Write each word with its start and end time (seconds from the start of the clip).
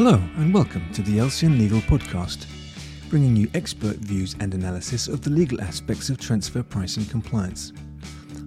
Hello, 0.00 0.22
and 0.36 0.54
welcome 0.54 0.88
to 0.92 1.02
the 1.02 1.18
LCN 1.18 1.58
Legal 1.58 1.80
Podcast, 1.80 2.46
bringing 3.10 3.34
you 3.34 3.50
expert 3.54 3.96
views 3.96 4.36
and 4.38 4.54
analysis 4.54 5.08
of 5.08 5.22
the 5.22 5.30
legal 5.30 5.60
aspects 5.60 6.08
of 6.08 6.20
transfer 6.20 6.62
pricing 6.62 7.04
compliance. 7.06 7.72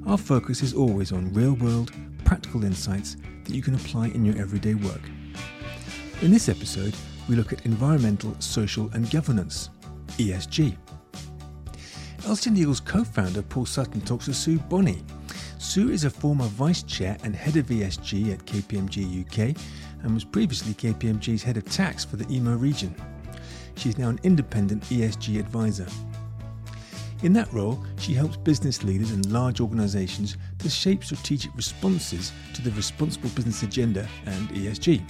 Our 0.08 0.18
focus 0.18 0.64
is 0.64 0.74
always 0.74 1.12
on 1.12 1.34
real 1.34 1.56
world, 1.56 1.92
practical 2.24 2.64
insights 2.64 3.18
that 3.44 3.54
you 3.54 3.62
can 3.62 3.76
apply 3.76 4.08
in 4.08 4.24
your 4.24 4.38
everyday 4.38 4.76
work. 4.76 5.02
In 6.22 6.32
this 6.32 6.48
episode, 6.48 6.96
we 7.28 7.36
look 7.36 7.52
at 7.52 7.66
environmental, 7.66 8.34
social, 8.40 8.90
and 8.94 9.12
governance, 9.12 9.72
ESG. 10.12 10.78
LCN 12.20 12.56
Legal's 12.56 12.80
co 12.80 13.04
founder 13.04 13.42
Paul 13.42 13.66
Sutton 13.66 14.00
talks 14.00 14.24
to 14.24 14.34
Sue 14.34 14.58
Bonney. 14.58 15.04
Sue 15.58 15.90
is 15.90 16.06
a 16.06 16.10
former 16.10 16.46
vice 16.46 16.84
chair 16.84 17.18
and 17.24 17.36
head 17.36 17.58
of 17.58 17.66
ESG 17.66 18.32
at 18.32 18.46
KPMG 18.46 19.26
UK 19.26 19.62
and 20.04 20.14
was 20.14 20.24
previously 20.24 20.74
KPMG's 20.74 21.44
head 21.44 21.58
of 21.58 21.66
tax 21.66 22.04
for 22.04 22.16
the 22.16 22.26
EMEA 22.26 22.60
region. 22.60 22.96
She 23.76 23.90
is 23.90 23.98
now 23.98 24.10
an 24.10 24.20
independent 24.24 24.84
ESG 24.84 25.40
advisor. 25.40 25.88
In 27.24 27.34
that 27.34 27.54
role, 27.54 27.84
she 27.98 28.14
helps 28.14 28.36
business 28.38 28.84
leaders 28.84 29.12
and 29.12 29.32
large 29.32 29.62
organisations 29.62 30.38
to 30.58 30.70
shape 30.70 31.04
strategic 31.04 31.56
responses 31.56 32.32
to 32.56 32.62
the 32.64 32.72
responsible 32.72 33.30
business 33.30 33.62
agenda 33.62 34.08
and 34.26 34.50
ESG. 34.50 35.04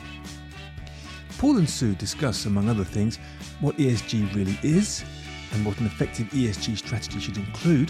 Paul 1.38 1.58
and 1.58 1.70
Sue 1.70 1.96
discuss, 1.96 2.46
among 2.46 2.68
other 2.68 2.84
things, 2.84 3.18
what 3.62 3.78
ESG 3.78 4.36
really 4.36 4.60
is 4.62 5.06
and 5.54 5.66
what 5.66 5.80
an 5.80 5.86
effective 5.86 6.28
ESG 6.28 6.78
strategy 6.78 7.20
should 7.20 7.38
include, 7.38 7.90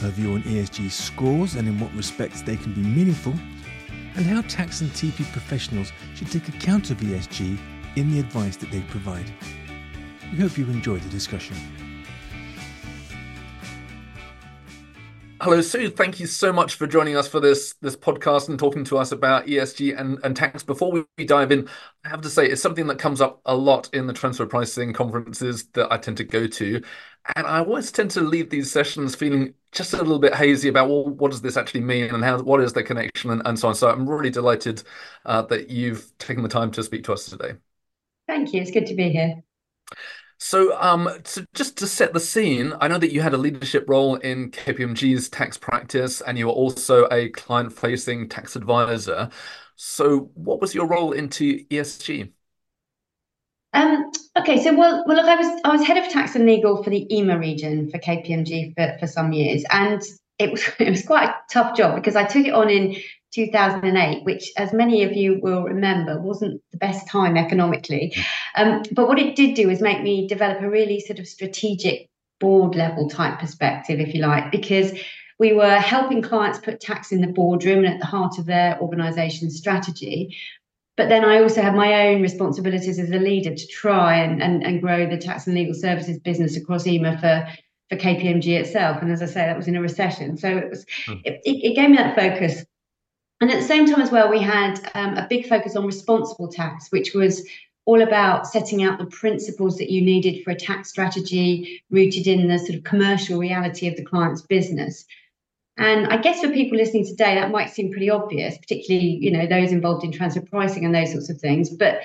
her 0.00 0.10
view 0.10 0.32
on 0.34 0.42
ESG 0.42 0.90
scores 0.90 1.54
and 1.54 1.66
in 1.66 1.78
what 1.78 1.94
respects 1.94 2.42
they 2.42 2.56
can 2.56 2.74
be 2.74 2.82
meaningful, 2.82 3.34
and 4.18 4.26
how 4.26 4.42
tax 4.42 4.80
and 4.80 4.90
TP 4.90 5.24
professionals 5.32 5.92
should 6.16 6.28
take 6.28 6.48
account 6.48 6.90
of 6.90 6.96
ESG 6.98 7.56
in 7.94 8.10
the 8.10 8.18
advice 8.18 8.56
that 8.56 8.68
they 8.72 8.80
provide. 8.82 9.32
We 10.32 10.38
hope 10.38 10.58
you 10.58 10.64
enjoyed 10.64 11.02
the 11.02 11.08
discussion. 11.08 11.56
Hello, 15.48 15.62
Sue. 15.62 15.88
Thank 15.88 16.20
you 16.20 16.26
so 16.26 16.52
much 16.52 16.74
for 16.74 16.86
joining 16.86 17.16
us 17.16 17.26
for 17.26 17.40
this 17.40 17.72
this 17.80 17.96
podcast 17.96 18.50
and 18.50 18.58
talking 18.58 18.84
to 18.84 18.98
us 18.98 19.12
about 19.12 19.46
ESG 19.46 19.98
and, 19.98 20.18
and 20.22 20.36
tax. 20.36 20.62
Before 20.62 20.92
we 20.92 21.24
dive 21.24 21.50
in, 21.50 21.66
I 22.04 22.10
have 22.10 22.20
to 22.20 22.28
say 22.28 22.46
it's 22.46 22.60
something 22.60 22.86
that 22.88 22.98
comes 22.98 23.22
up 23.22 23.40
a 23.46 23.56
lot 23.56 23.88
in 23.94 24.06
the 24.06 24.12
transfer 24.12 24.44
pricing 24.44 24.92
conferences 24.92 25.66
that 25.68 25.90
I 25.90 25.96
tend 25.96 26.18
to 26.18 26.24
go 26.24 26.46
to. 26.48 26.82
And 27.34 27.46
I 27.46 27.60
always 27.60 27.90
tend 27.90 28.10
to 28.10 28.20
leave 28.20 28.50
these 28.50 28.70
sessions 28.70 29.14
feeling 29.14 29.54
just 29.72 29.94
a 29.94 29.96
little 29.96 30.18
bit 30.18 30.34
hazy 30.34 30.68
about 30.68 30.90
well, 30.90 31.06
what 31.06 31.30
does 31.30 31.40
this 31.40 31.56
actually 31.56 31.80
mean 31.80 32.14
and 32.14 32.22
how 32.22 32.42
what 32.42 32.60
is 32.60 32.74
the 32.74 32.82
connection 32.82 33.30
and, 33.30 33.40
and 33.46 33.58
so 33.58 33.68
on. 33.68 33.74
So 33.74 33.88
I'm 33.88 34.06
really 34.06 34.28
delighted 34.28 34.82
uh, 35.24 35.40
that 35.46 35.70
you've 35.70 36.12
taken 36.18 36.42
the 36.42 36.50
time 36.50 36.70
to 36.72 36.82
speak 36.82 37.04
to 37.04 37.14
us 37.14 37.24
today. 37.24 37.54
Thank 38.26 38.52
you. 38.52 38.60
It's 38.60 38.70
good 38.70 38.84
to 38.84 38.94
be 38.94 39.08
here. 39.08 39.42
So, 40.40 40.76
um, 40.80 41.08
so 41.24 41.44
just 41.54 41.76
to 41.78 41.86
set 41.86 42.12
the 42.12 42.20
scene, 42.20 42.72
I 42.80 42.86
know 42.88 42.98
that 42.98 43.12
you 43.12 43.20
had 43.22 43.34
a 43.34 43.38
leadership 43.38 43.84
role 43.88 44.16
in 44.16 44.50
KPMG's 44.52 45.28
tax 45.28 45.58
practice, 45.58 46.20
and 46.20 46.38
you 46.38 46.46
were 46.46 46.52
also 46.52 47.08
a 47.10 47.28
client-facing 47.30 48.28
tax 48.28 48.54
advisor. 48.54 49.30
So, 49.76 50.30
what 50.34 50.60
was 50.60 50.74
your 50.74 50.86
role 50.86 51.12
into 51.12 51.64
ESG? 51.70 52.32
Um, 53.74 54.10
okay, 54.36 54.62
so 54.62 54.74
well, 54.74 55.04
well, 55.06 55.16
look, 55.16 55.26
I 55.26 55.36
was 55.36 55.60
I 55.64 55.72
was 55.72 55.86
head 55.86 55.98
of 55.98 56.10
tax 56.10 56.34
and 56.34 56.46
legal 56.46 56.82
for 56.82 56.90
the 56.90 57.06
EMEA 57.10 57.38
region 57.38 57.90
for 57.90 57.98
KPMG 57.98 58.74
for, 58.74 58.96
for 58.98 59.06
some 59.06 59.32
years, 59.32 59.64
and 59.70 60.00
it 60.38 60.50
was 60.50 60.62
it 60.78 60.90
was 60.90 61.04
quite 61.04 61.28
a 61.28 61.34
tough 61.52 61.76
job 61.76 61.94
because 61.96 62.16
I 62.16 62.24
took 62.24 62.46
it 62.46 62.54
on 62.54 62.70
in 62.70 62.96
2008, 63.32 64.24
which, 64.24 64.50
as 64.56 64.72
many 64.72 65.02
of 65.04 65.12
you 65.12 65.38
will 65.42 65.62
remember, 65.62 66.20
wasn't 66.20 66.62
the 66.72 66.78
best 66.78 67.08
time 67.08 67.36
economically. 67.36 68.14
Um, 68.56 68.82
but 68.92 69.08
what 69.08 69.18
it 69.18 69.36
did 69.36 69.54
do 69.54 69.70
is 69.70 69.80
make 69.80 70.02
me 70.02 70.26
develop 70.26 70.60
a 70.60 70.70
really 70.70 71.00
sort 71.00 71.18
of 71.18 71.28
strategic 71.28 72.08
board 72.40 72.74
level 72.74 73.08
type 73.08 73.38
perspective, 73.38 74.00
if 74.00 74.14
you 74.14 74.22
like, 74.22 74.50
because 74.50 74.92
we 75.38 75.52
were 75.52 75.76
helping 75.76 76.22
clients 76.22 76.58
put 76.58 76.80
tax 76.80 77.12
in 77.12 77.20
the 77.20 77.28
boardroom 77.28 77.84
and 77.84 77.94
at 77.94 78.00
the 78.00 78.06
heart 78.06 78.38
of 78.38 78.46
their 78.46 78.78
organization's 78.80 79.56
strategy. 79.56 80.36
But 80.96 81.08
then 81.08 81.24
I 81.24 81.40
also 81.40 81.62
had 81.62 81.76
my 81.76 82.08
own 82.08 82.22
responsibilities 82.22 82.98
as 82.98 83.10
a 83.10 83.18
leader 83.18 83.54
to 83.54 83.66
try 83.68 84.16
and, 84.16 84.42
and, 84.42 84.64
and 84.64 84.82
grow 84.82 85.08
the 85.08 85.16
tax 85.16 85.46
and 85.46 85.54
legal 85.54 85.74
services 85.74 86.18
business 86.18 86.56
across 86.56 86.84
EMEA 86.84 87.20
for, 87.20 87.48
for 87.88 87.96
KPMG 87.96 88.48
itself. 88.58 89.00
And 89.00 89.12
as 89.12 89.22
I 89.22 89.26
say, 89.26 89.46
that 89.46 89.56
was 89.56 89.68
in 89.68 89.76
a 89.76 89.80
recession. 89.80 90.36
So 90.36 90.48
it 90.48 90.68
was 90.68 90.84
mm. 91.06 91.20
it, 91.24 91.40
it, 91.44 91.76
gave 91.76 91.90
me 91.90 91.98
that 91.98 92.16
focus 92.16 92.64
and 93.40 93.50
at 93.50 93.60
the 93.60 93.66
same 93.66 93.86
time, 93.86 94.00
as 94.00 94.10
well, 94.10 94.28
we 94.28 94.40
had 94.40 94.80
um, 94.94 95.16
a 95.16 95.26
big 95.28 95.48
focus 95.48 95.76
on 95.76 95.86
responsible 95.86 96.48
tax, 96.48 96.90
which 96.90 97.14
was 97.14 97.46
all 97.84 98.02
about 98.02 98.46
setting 98.46 98.82
out 98.82 98.98
the 98.98 99.06
principles 99.06 99.78
that 99.78 99.90
you 99.90 100.02
needed 100.02 100.44
for 100.44 100.50
a 100.50 100.54
tax 100.54 100.90
strategy 100.90 101.82
rooted 101.90 102.26
in 102.26 102.48
the 102.48 102.58
sort 102.58 102.74
of 102.74 102.84
commercial 102.84 103.38
reality 103.38 103.88
of 103.88 103.96
the 103.96 104.04
client's 104.04 104.42
business. 104.42 105.06
And 105.78 106.08
I 106.08 106.16
guess 106.16 106.40
for 106.40 106.50
people 106.50 106.76
listening 106.76 107.06
today, 107.06 107.36
that 107.36 107.52
might 107.52 107.70
seem 107.70 107.90
pretty 107.90 108.10
obvious, 108.10 108.58
particularly 108.58 109.18
you 109.20 109.30
know 109.30 109.46
those 109.46 109.70
involved 109.70 110.04
in 110.04 110.12
transfer 110.12 110.42
pricing 110.42 110.84
and 110.84 110.94
those 110.94 111.12
sorts 111.12 111.30
of 111.30 111.40
things. 111.40 111.70
But 111.70 112.00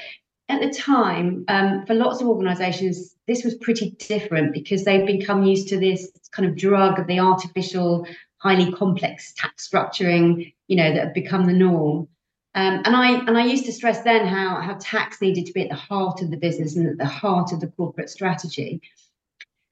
at 0.47 0.61
the 0.61 0.69
time, 0.69 1.45
um, 1.47 1.85
for 1.85 1.95
lots 1.95 2.21
of 2.21 2.27
organisations, 2.27 3.15
this 3.27 3.43
was 3.43 3.55
pretty 3.55 3.91
different 3.91 4.53
because 4.53 4.83
they've 4.83 5.05
become 5.05 5.43
used 5.43 5.67
to 5.69 5.79
this 5.79 6.11
kind 6.31 6.47
of 6.47 6.55
drug 6.55 6.99
of 6.99 7.07
the 7.07 7.19
artificial 7.19 8.05
highly 8.43 8.71
complex 8.73 9.33
tax 9.37 9.67
structuring, 9.67 10.53
you 10.67 10.75
know, 10.75 10.93
that 10.93 11.05
have 11.05 11.13
become 11.13 11.45
the 11.45 11.53
norm. 11.53 12.07
Um, 12.55 12.81
and 12.85 12.95
I 12.95 13.13
and 13.13 13.37
I 13.37 13.45
used 13.45 13.65
to 13.65 13.71
stress 13.71 14.03
then 14.03 14.27
how 14.27 14.61
how 14.61 14.77
tax 14.79 15.21
needed 15.21 15.45
to 15.47 15.53
be 15.53 15.63
at 15.63 15.69
the 15.69 15.75
heart 15.75 16.21
of 16.21 16.29
the 16.29 16.37
business 16.37 16.75
and 16.75 16.87
at 16.87 16.97
the 16.97 17.05
heart 17.05 17.51
of 17.53 17.61
the 17.61 17.67
corporate 17.67 18.09
strategy. 18.09 18.81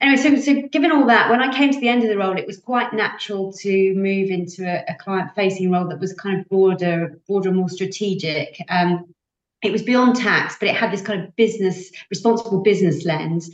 Anyway, 0.00 0.20
so 0.20 0.34
so 0.40 0.62
given 0.68 0.90
all 0.90 1.06
that, 1.06 1.30
when 1.30 1.40
I 1.40 1.56
came 1.56 1.70
to 1.72 1.78
the 1.78 1.88
end 1.88 2.02
of 2.02 2.08
the 2.08 2.18
role, 2.18 2.36
it 2.36 2.46
was 2.46 2.58
quite 2.58 2.92
natural 2.92 3.52
to 3.52 3.94
move 3.94 4.30
into 4.30 4.64
a, 4.64 4.84
a 4.92 4.96
client-facing 4.98 5.70
role 5.70 5.86
that 5.88 6.00
was 6.00 6.12
kind 6.14 6.40
of 6.40 6.48
broader, 6.48 7.20
broader, 7.28 7.52
more 7.52 7.68
strategic. 7.68 8.56
Um, 8.68 9.14
it 9.62 9.70
was 9.70 9.82
beyond 9.82 10.16
tax, 10.16 10.56
but 10.58 10.68
it 10.68 10.74
had 10.74 10.90
this 10.90 11.02
kind 11.02 11.22
of 11.22 11.36
business, 11.36 11.92
responsible 12.10 12.62
business 12.62 13.04
lens. 13.04 13.50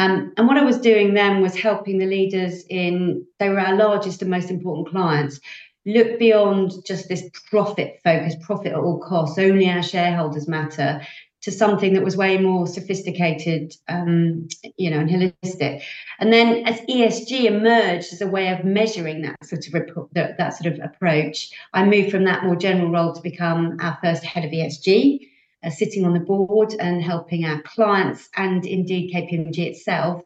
Um, 0.00 0.32
and 0.38 0.48
what 0.48 0.56
I 0.56 0.64
was 0.64 0.80
doing 0.80 1.12
then 1.12 1.42
was 1.42 1.54
helping 1.54 1.98
the 1.98 2.06
leaders 2.06 2.64
in, 2.70 3.26
they 3.38 3.50
were 3.50 3.60
our 3.60 3.76
largest 3.76 4.22
and 4.22 4.30
most 4.30 4.50
important 4.50 4.88
clients, 4.88 5.38
look 5.84 6.18
beyond 6.18 6.72
just 6.86 7.06
this 7.10 7.28
profit 7.50 8.00
focus, 8.02 8.34
profit 8.40 8.72
at 8.72 8.78
all 8.78 8.98
costs, 9.00 9.38
only 9.38 9.68
our 9.68 9.82
shareholders 9.82 10.48
matter, 10.48 11.02
to 11.42 11.52
something 11.52 11.92
that 11.92 12.02
was 12.02 12.16
way 12.16 12.38
more 12.38 12.66
sophisticated, 12.66 13.74
um, 13.88 14.48
you 14.78 14.90
know, 14.90 15.00
and 15.00 15.10
holistic. 15.10 15.82
And 16.18 16.32
then 16.32 16.66
as 16.66 16.80
ESG 16.80 17.44
emerged 17.44 18.14
as 18.14 18.22
a 18.22 18.26
way 18.26 18.48
of 18.48 18.64
measuring 18.64 19.20
that 19.22 19.44
sort 19.44 19.66
of 19.66 20.08
that, 20.12 20.38
that 20.38 20.56
sort 20.56 20.72
of 20.72 20.80
approach, 20.82 21.50
I 21.74 21.84
moved 21.84 22.10
from 22.10 22.24
that 22.24 22.44
more 22.44 22.56
general 22.56 22.90
role 22.90 23.12
to 23.12 23.20
become 23.20 23.76
our 23.80 23.98
first 24.02 24.24
head 24.24 24.46
of 24.46 24.50
ESG 24.50 25.29
uh, 25.62 25.70
sitting 25.70 26.04
on 26.04 26.14
the 26.14 26.20
board 26.20 26.74
and 26.78 27.02
helping 27.02 27.44
our 27.44 27.60
clients 27.62 28.28
and 28.36 28.64
indeed 28.66 29.12
KPMG 29.14 29.58
itself 29.58 30.22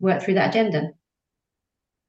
work 0.00 0.22
through 0.22 0.34
that 0.34 0.50
agenda. 0.50 0.92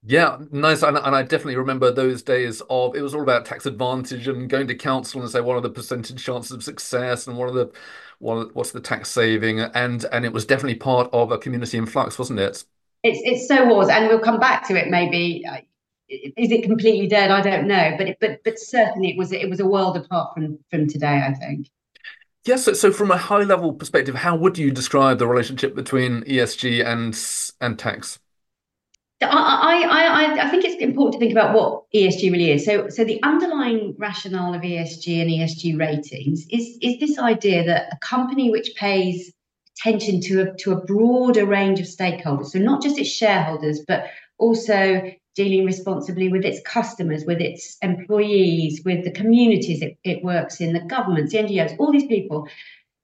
Yeah, 0.03 0.37
nice. 0.51 0.83
And, 0.83 0.97
and 0.97 1.15
I 1.15 1.23
definitely 1.23 1.57
remember 1.57 1.91
those 1.91 2.21
days 2.21 2.61
of 2.69 2.95
it 2.95 3.01
was 3.01 3.13
all 3.13 3.23
about 3.23 3.45
tax 3.45 3.65
advantage 3.65 4.27
and 4.27 4.49
going 4.49 4.67
to 4.67 4.75
counsel 4.75 5.21
and 5.21 5.29
say 5.29 5.41
what 5.41 5.57
are 5.57 5.61
the 5.61 5.69
percentage 5.69 6.23
chances 6.23 6.51
of 6.51 6.63
success 6.63 7.27
and 7.27 7.37
what 7.37 7.49
are 7.49 7.51
the 7.53 7.71
what 8.19 8.55
what's 8.55 8.71
the 8.71 8.79
tax 8.79 9.09
saving 9.09 9.59
and 9.59 10.05
and 10.11 10.23
it 10.25 10.31
was 10.31 10.45
definitely 10.45 10.75
part 10.75 11.09
of 11.11 11.31
a 11.31 11.37
community 11.37 11.77
in 11.77 11.85
flux, 11.85 12.17
wasn't 12.17 12.39
it? 12.39 12.63
It's 13.03 13.19
it 13.23 13.47
so 13.47 13.65
was, 13.65 13.89
and 13.89 14.07
we'll 14.07 14.19
come 14.19 14.39
back 14.39 14.67
to 14.67 14.75
it 14.75 14.89
maybe. 14.89 15.43
Is 16.09 16.51
it 16.51 16.63
completely 16.63 17.07
dead? 17.07 17.31
I 17.31 17.41
don't 17.41 17.67
know, 17.67 17.95
but 17.97 18.07
it, 18.07 18.17
but 18.21 18.39
but 18.45 18.57
certainly 18.57 19.09
it 19.09 19.17
was 19.17 19.33
it 19.33 19.49
was 19.49 19.59
a 19.59 19.65
world 19.65 19.97
apart 19.97 20.33
from 20.33 20.59
from 20.71 20.87
today. 20.87 21.21
I 21.25 21.33
think. 21.33 21.69
Yes. 22.47 22.63
So, 22.63 22.73
so, 22.73 22.91
from 22.91 23.11
a 23.11 23.17
high 23.17 23.43
level 23.43 23.73
perspective, 23.73 24.15
how 24.15 24.35
would 24.35 24.57
you 24.57 24.71
describe 24.71 25.19
the 25.19 25.27
relationship 25.27 25.75
between 25.75 26.23
ESG 26.23 26.85
and 26.85 27.17
and 27.59 27.77
tax? 27.77 28.19
I, 29.21 29.83
I, 29.89 30.05
I, 30.05 30.47
I 30.47 30.49
think 30.49 30.63
it's 30.63 30.81
important 30.81 31.13
to 31.13 31.19
think 31.19 31.31
about 31.31 31.55
what 31.55 31.83
ESG 31.93 32.31
really 32.31 32.51
is. 32.51 32.65
So, 32.65 32.87
so 32.89 33.03
the 33.03 33.21
underlying 33.23 33.95
rationale 33.97 34.53
of 34.53 34.61
ESG 34.61 35.21
and 35.21 35.29
ESG 35.31 35.79
ratings 35.79 36.45
is, 36.51 36.77
is 36.83 36.99
this 36.99 37.17
idea 37.17 37.65
that 37.65 37.91
a 37.91 37.97
company 37.97 38.51
which 38.51 38.75
pays 38.75 39.33
attention 39.79 40.21
to 40.21 40.41
a, 40.41 40.55
to 40.57 40.73
a 40.73 40.85
broader 40.85 41.47
range 41.47 41.79
of 41.79 41.87
stakeholders, 41.87 42.47
so 42.47 42.59
not 42.59 42.83
just 42.83 42.99
its 42.99 43.09
shareholders, 43.09 43.81
but 43.87 44.05
also 44.37 45.01
dealing 45.37 45.65
responsibly 45.65 46.29
with 46.29 46.43
its 46.43 46.59
customers, 46.65 47.23
with 47.25 47.39
its 47.39 47.77
employees, 47.83 48.81
with 48.83 49.03
the 49.03 49.11
communities 49.11 49.83
it, 49.83 49.95
it 50.03 50.23
works 50.23 50.59
in, 50.59 50.73
the 50.73 50.81
governments, 50.81 51.31
the 51.31 51.37
NGOs, 51.37 51.75
all 51.77 51.91
these 51.91 52.07
people, 52.07 52.49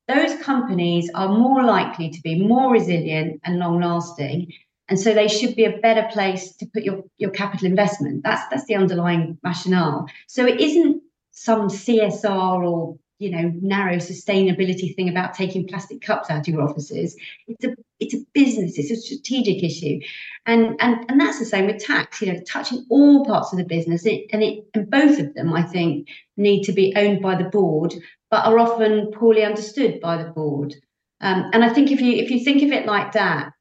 those 0.07 0.35
companies 0.41 1.09
are 1.13 1.29
more 1.29 1.63
likely 1.63 2.09
to 2.09 2.21
be 2.21 2.43
more 2.45 2.71
resilient 2.73 3.39
and 3.45 3.59
long 3.59 3.79
lasting. 3.79 4.51
And 4.89 4.99
so 4.99 5.13
they 5.13 5.27
should 5.27 5.55
be 5.55 5.63
a 5.65 5.77
better 5.77 6.09
place 6.11 6.55
to 6.57 6.65
put 6.65 6.83
your, 6.83 7.03
your 7.17 7.29
capital 7.29 7.67
investment. 7.67 8.23
That's 8.23 8.43
that's 8.49 8.65
the 8.65 8.75
underlying 8.75 9.37
rationale. 9.43 10.07
So 10.27 10.45
it 10.45 10.59
isn't 10.59 11.01
some 11.31 11.69
CSR 11.69 12.67
or 12.69 12.97
you 13.19 13.29
know 13.31 13.53
narrow 13.61 13.95
sustainability 13.95 14.93
thing 14.93 15.07
about 15.07 15.35
taking 15.35 15.67
plastic 15.67 16.01
cups 16.01 16.29
out 16.29 16.47
of 16.47 16.53
your 16.53 16.63
offices. 16.63 17.15
It's 17.47 17.63
a 17.63 17.75
it's 18.03 18.13
a 18.13 18.25
business. 18.33 18.77
It's 18.77 18.91
a 18.91 18.95
strategic 18.95 19.63
issue, 19.63 19.99
and 20.45 20.75
and 20.79 21.05
and 21.09 21.19
that's 21.19 21.39
the 21.39 21.45
same 21.45 21.67
with 21.67 21.83
tax. 21.83 22.21
You 22.21 22.33
know, 22.33 22.39
touching 22.47 22.85
all 22.89 23.25
parts 23.25 23.51
of 23.51 23.57
the 23.57 23.65
business, 23.65 24.05
it, 24.05 24.25
and 24.31 24.43
it 24.43 24.65
and 24.73 24.89
both 24.89 25.19
of 25.19 25.33
them, 25.33 25.53
I 25.53 25.63
think, 25.63 26.07
need 26.37 26.63
to 26.63 26.71
be 26.71 26.93
owned 26.95 27.21
by 27.21 27.35
the 27.35 27.49
board, 27.49 27.93
but 28.29 28.45
are 28.45 28.59
often 28.59 29.11
poorly 29.11 29.43
understood 29.43 29.99
by 29.99 30.21
the 30.21 30.29
board. 30.29 30.75
Um, 31.21 31.49
and 31.53 31.63
I 31.63 31.69
think 31.69 31.91
if 31.91 32.01
you 32.01 32.13
if 32.13 32.29
you 32.29 32.43
think 32.43 32.63
of 32.63 32.71
it 32.71 32.85
like 32.85 33.13
that, 33.13 33.53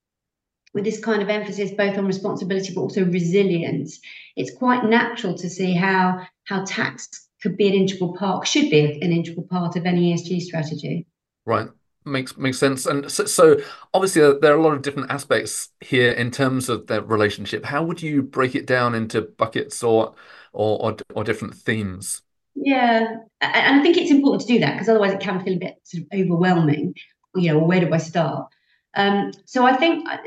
with 0.74 0.84
this 0.84 1.00
kind 1.00 1.22
of 1.22 1.28
emphasis 1.28 1.70
both 1.70 1.96
on 1.98 2.06
responsibility 2.06 2.72
but 2.74 2.80
also 2.80 3.04
resilience, 3.04 4.00
it's 4.36 4.54
quite 4.54 4.84
natural 4.84 5.34
to 5.38 5.48
see 5.48 5.74
how 5.74 6.26
how 6.44 6.64
tax 6.64 7.08
could 7.42 7.56
be 7.56 7.68
an 7.68 7.74
integral 7.74 8.14
part, 8.16 8.46
should 8.46 8.70
be 8.70 9.00
an 9.02 9.12
integral 9.12 9.46
part 9.46 9.76
of 9.76 9.84
any 9.84 10.14
ESG 10.14 10.40
strategy. 10.40 11.06
Right. 11.44 11.68
Makes 12.04 12.36
makes 12.36 12.58
sense. 12.58 12.86
And 12.86 13.10
so, 13.10 13.26
so 13.26 13.56
obviously 13.94 14.22
uh, 14.22 14.34
there 14.40 14.52
are 14.52 14.58
a 14.58 14.62
lot 14.62 14.74
of 14.74 14.82
different 14.82 15.10
aspects 15.10 15.68
here 15.80 16.10
in 16.10 16.32
terms 16.32 16.68
of 16.68 16.88
their 16.88 17.00
relationship. 17.00 17.64
How 17.64 17.84
would 17.84 18.02
you 18.02 18.22
break 18.22 18.56
it 18.56 18.66
down 18.66 18.94
into 18.94 19.22
buckets 19.22 19.84
or 19.84 20.14
or 20.52 20.82
or, 20.84 20.96
or 21.14 21.22
different 21.22 21.54
themes? 21.54 22.22
Yeah, 22.54 23.16
and 23.40 23.80
I 23.80 23.82
think 23.82 23.96
it's 23.96 24.10
important 24.10 24.42
to 24.42 24.52
do 24.52 24.58
that 24.60 24.72
because 24.72 24.88
otherwise 24.88 25.12
it 25.12 25.20
can 25.20 25.42
feel 25.44 25.54
a 25.54 25.58
bit 25.58 25.76
sort 25.84 26.02
of 26.02 26.20
overwhelming. 26.20 26.94
You 27.36 27.52
know, 27.52 27.58
where 27.60 27.80
do 27.80 27.92
I 27.92 27.98
start? 27.98 28.52
Um, 28.94 29.30
so 29.46 29.64
I 29.64 29.74
think 29.76 30.06
uh, 30.08 30.18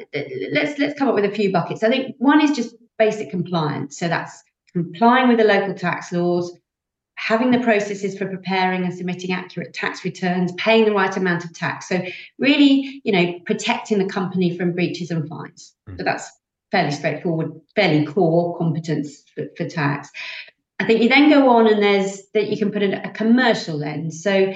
let's 0.51 0.79
let's 0.79 0.97
come 0.97 1.09
up 1.09 1.15
with 1.15 1.25
a 1.25 1.31
few 1.31 1.51
buckets. 1.51 1.83
I 1.83 1.89
think 1.89 2.15
one 2.19 2.41
is 2.41 2.55
just 2.55 2.75
basic 2.97 3.29
compliance. 3.29 3.99
So 3.99 4.07
that's 4.07 4.43
complying 4.73 5.27
with 5.27 5.37
the 5.37 5.43
local 5.43 5.73
tax 5.73 6.11
laws, 6.11 6.57
having 7.15 7.51
the 7.51 7.59
processes 7.59 8.17
for 8.17 8.27
preparing 8.27 8.83
and 8.83 8.93
submitting 8.93 9.31
accurate 9.31 9.73
tax 9.73 10.03
returns, 10.03 10.51
paying 10.53 10.85
the 10.85 10.93
right 10.93 11.15
amount 11.15 11.45
of 11.45 11.53
tax. 11.53 11.87
So 11.87 12.01
really, 12.37 13.01
you 13.03 13.11
know, 13.11 13.39
protecting 13.45 13.97
the 13.97 14.05
company 14.05 14.55
from 14.57 14.73
breaches 14.73 15.11
and 15.11 15.27
fines. 15.27 15.73
Mm. 15.89 15.97
So 15.97 16.03
that's 16.03 16.31
fairly 16.71 16.91
straightforward, 16.91 17.53
fairly 17.75 18.05
core 18.05 18.57
competence 18.57 19.23
for, 19.33 19.45
for, 19.55 19.67
tax. 19.67 20.09
I 20.79 20.85
think 20.85 21.01
you 21.01 21.09
then 21.09 21.29
go 21.29 21.49
on 21.49 21.67
and 21.67 21.81
there's 21.81 22.23
that 22.33 22.49
you 22.49 22.57
can 22.57 22.71
put 22.71 22.83
in 22.83 22.93
a 22.93 23.11
commercial 23.11 23.77
lens. 23.77 24.21
So 24.21 24.53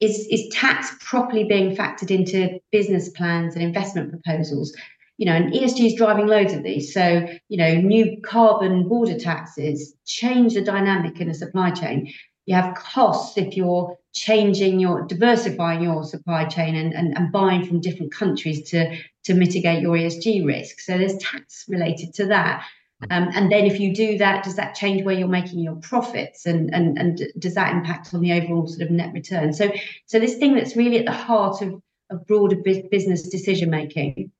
is, 0.00 0.26
is 0.30 0.48
tax 0.52 0.94
properly 1.00 1.44
being 1.44 1.74
factored 1.74 2.10
into 2.10 2.60
business 2.72 3.08
plans 3.08 3.54
and 3.54 3.64
investment 3.64 4.10
proposals? 4.10 4.76
You 5.18 5.26
know, 5.26 5.32
and 5.32 5.52
ESG 5.52 5.86
is 5.86 5.94
driving 5.94 6.26
loads 6.26 6.52
of 6.52 6.62
these. 6.62 6.92
So, 6.92 7.28
you 7.48 7.56
know, 7.56 7.74
new 7.74 8.20
carbon 8.22 8.88
border 8.88 9.18
taxes 9.18 9.94
change 10.04 10.54
the 10.54 10.62
dynamic 10.62 11.20
in 11.20 11.30
a 11.30 11.34
supply 11.34 11.70
chain. 11.70 12.12
You 12.46 12.56
have 12.56 12.74
costs 12.74 13.38
if 13.38 13.56
you're 13.56 13.96
changing 14.14 14.78
your 14.80 15.06
diversifying 15.06 15.82
your 15.82 16.04
supply 16.04 16.44
chain 16.44 16.74
and, 16.74 16.92
and, 16.92 17.16
and 17.16 17.32
buying 17.32 17.64
from 17.64 17.80
different 17.80 18.12
countries 18.12 18.70
to, 18.70 18.96
to 19.24 19.34
mitigate 19.34 19.82
your 19.82 19.96
ESG 19.96 20.44
risk. 20.44 20.80
So 20.80 20.98
there's 20.98 21.16
tax 21.18 21.64
related 21.68 22.14
to 22.14 22.26
that. 22.26 22.64
Um, 23.10 23.30
and 23.34 23.50
then 23.50 23.64
if 23.66 23.80
you 23.80 23.94
do 23.94 24.18
that, 24.18 24.44
does 24.44 24.56
that 24.56 24.74
change 24.74 25.02
where 25.02 25.14
you're 25.14 25.28
making 25.28 25.58
your 25.58 25.76
profits 25.76 26.46
and, 26.46 26.72
and, 26.72 26.98
and 26.98 27.20
does 27.38 27.54
that 27.54 27.74
impact 27.74 28.14
on 28.14 28.20
the 28.20 28.32
overall 28.32 28.66
sort 28.66 28.82
of 28.82 28.90
net 28.90 29.12
return? 29.12 29.52
So, 29.52 29.72
so 30.06 30.20
this 30.20 30.36
thing 30.36 30.54
that's 30.54 30.76
really 30.76 30.98
at 30.98 31.06
the 31.06 31.12
heart 31.12 31.62
of, 31.62 31.82
of 32.10 32.26
broader 32.26 32.56
business 32.56 33.28
decision 33.28 33.70
making. 33.70 34.30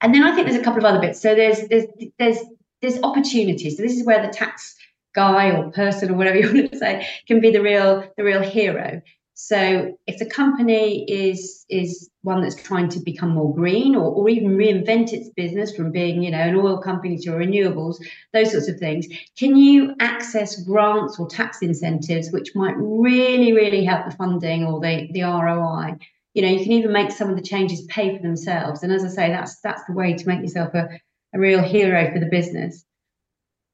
And 0.00 0.14
then 0.14 0.22
I 0.22 0.34
think 0.34 0.46
there's 0.46 0.60
a 0.60 0.64
couple 0.64 0.78
of 0.78 0.84
other 0.84 1.00
bits. 1.00 1.20
So 1.20 1.34
there's 1.34 1.66
there's 1.68 1.86
there's 2.18 2.38
there's 2.80 3.02
opportunities. 3.02 3.76
So 3.76 3.82
this 3.82 3.96
is 3.96 4.06
where 4.06 4.24
the 4.24 4.32
tax 4.32 4.76
guy 5.14 5.50
or 5.50 5.70
person 5.70 6.10
or 6.10 6.14
whatever 6.14 6.36
you 6.38 6.52
want 6.52 6.72
to 6.72 6.78
say 6.78 7.08
can 7.26 7.40
be 7.40 7.50
the 7.50 7.62
real 7.62 8.10
the 8.16 8.24
real 8.24 8.42
hero. 8.42 9.02
So 9.40 9.96
if 10.08 10.18
the 10.18 10.26
company 10.26 11.04
is 11.04 11.64
is 11.68 12.10
one 12.22 12.42
that's 12.42 12.60
trying 12.60 12.88
to 12.88 12.98
become 12.98 13.30
more 13.30 13.54
green 13.54 13.94
or, 13.94 14.10
or 14.12 14.28
even 14.28 14.56
reinvent 14.56 15.12
its 15.12 15.28
business 15.28 15.74
from 15.74 15.92
being, 15.92 16.24
you 16.24 16.32
know, 16.32 16.38
an 16.38 16.56
oil 16.56 16.78
company 16.78 17.16
to 17.18 17.30
renewables, 17.30 17.96
those 18.32 18.50
sorts 18.50 18.68
of 18.68 18.78
things, 18.78 19.06
can 19.36 19.56
you 19.56 19.94
access 20.00 20.60
grants 20.64 21.20
or 21.20 21.28
tax 21.28 21.62
incentives 21.62 22.32
which 22.32 22.56
might 22.56 22.74
really, 22.76 23.52
really 23.52 23.84
help 23.84 24.06
the 24.06 24.16
funding 24.16 24.64
or 24.64 24.80
the, 24.80 25.08
the 25.12 25.22
ROI? 25.22 25.96
You 26.38 26.42
know, 26.42 26.50
you 26.50 26.62
can 26.62 26.70
even 26.70 26.92
make 26.92 27.10
some 27.10 27.30
of 27.30 27.34
the 27.34 27.42
changes 27.42 27.82
pay 27.88 28.16
for 28.16 28.22
themselves. 28.22 28.84
And 28.84 28.92
as 28.92 29.04
I 29.04 29.08
say, 29.08 29.28
that's 29.30 29.58
that's 29.58 29.82
the 29.88 29.92
way 29.92 30.14
to 30.14 30.28
make 30.28 30.40
yourself 30.40 30.72
a, 30.72 30.88
a 31.34 31.38
real 31.40 31.60
hero 31.60 32.12
for 32.12 32.20
the 32.20 32.26
business. 32.30 32.84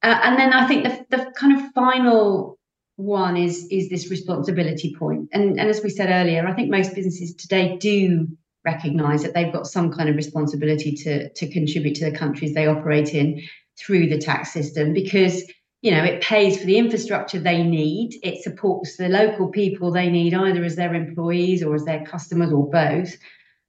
Uh, 0.01 0.19
and 0.23 0.39
then 0.39 0.51
I 0.51 0.67
think 0.67 0.83
the, 0.83 1.05
the 1.15 1.31
kind 1.33 1.55
of 1.55 1.71
final 1.73 2.57
one 2.95 3.37
is 3.37 3.67
is 3.69 3.89
this 3.89 4.09
responsibility 4.09 4.95
point. 4.97 5.29
And, 5.31 5.59
and 5.59 5.69
as 5.69 5.83
we 5.83 5.91
said 5.91 6.09
earlier, 6.09 6.47
I 6.47 6.53
think 6.53 6.71
most 6.71 6.95
businesses 6.95 7.35
today 7.35 7.77
do 7.77 8.27
recognize 8.65 9.21
that 9.21 9.35
they've 9.35 9.53
got 9.53 9.67
some 9.67 9.91
kind 9.91 10.09
of 10.09 10.15
responsibility 10.15 10.93
to, 11.03 11.29
to 11.29 11.47
contribute 11.47 11.93
to 11.97 12.09
the 12.09 12.17
countries 12.17 12.55
they 12.55 12.65
operate 12.65 13.13
in 13.13 13.43
through 13.77 14.09
the 14.09 14.17
tax 14.17 14.51
system 14.51 14.91
because 14.91 15.43
you 15.85 15.91
know 15.91 16.03
it 16.03 16.19
pays 16.23 16.57
for 16.57 16.65
the 16.65 16.79
infrastructure 16.79 17.39
they 17.39 17.61
need. 17.61 18.17
It 18.23 18.41
supports 18.41 18.97
the 18.97 19.07
local 19.07 19.49
people 19.49 19.91
they 19.91 20.09
need 20.09 20.33
either 20.33 20.63
as 20.63 20.75
their 20.75 20.95
employees 20.95 21.61
or 21.61 21.75
as 21.75 21.85
their 21.85 22.03
customers 22.03 22.51
or 22.51 22.67
both. 22.67 23.15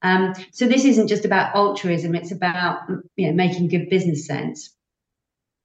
Um, 0.00 0.32
so 0.50 0.66
this 0.66 0.86
isn't 0.86 1.08
just 1.08 1.26
about 1.26 1.54
altruism 1.54 2.14
it's 2.14 2.32
about 2.32 2.88
you 3.16 3.26
know 3.26 3.34
making 3.34 3.68
good 3.68 3.90
business 3.90 4.26
sense. 4.26 4.72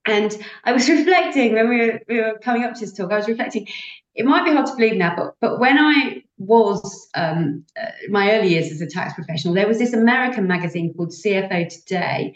And 0.04 0.36
I 0.64 0.72
was 0.72 0.88
reflecting 0.96 1.54
when 1.54 1.70
we 1.70 1.78
were, 1.78 2.00
we 2.06 2.20
were 2.20 2.38
coming 2.44 2.64
up 2.64 2.74
to 2.74 2.80
this 2.80 2.92
talk, 2.92 3.10
I 3.12 3.16
was 3.16 3.28
reflecting, 3.28 3.66
it 4.14 4.26
might 4.26 4.44
be 4.44 4.52
hard 4.52 4.66
to 4.66 4.74
believe 4.74 4.96
now, 4.96 5.14
but, 5.16 5.36
but 5.40 5.58
when 5.58 5.78
I 5.78 6.22
was 6.36 7.08
um, 7.14 7.64
uh, 7.80 7.86
my 8.10 8.32
early 8.32 8.48
years 8.48 8.70
as 8.70 8.82
a 8.82 8.86
tax 8.86 9.14
professional, 9.14 9.54
there 9.54 9.68
was 9.68 9.78
this 9.78 9.94
American 9.94 10.46
magazine 10.46 10.92
called 10.92 11.12
CFO 11.12 11.68
Today, 11.68 12.34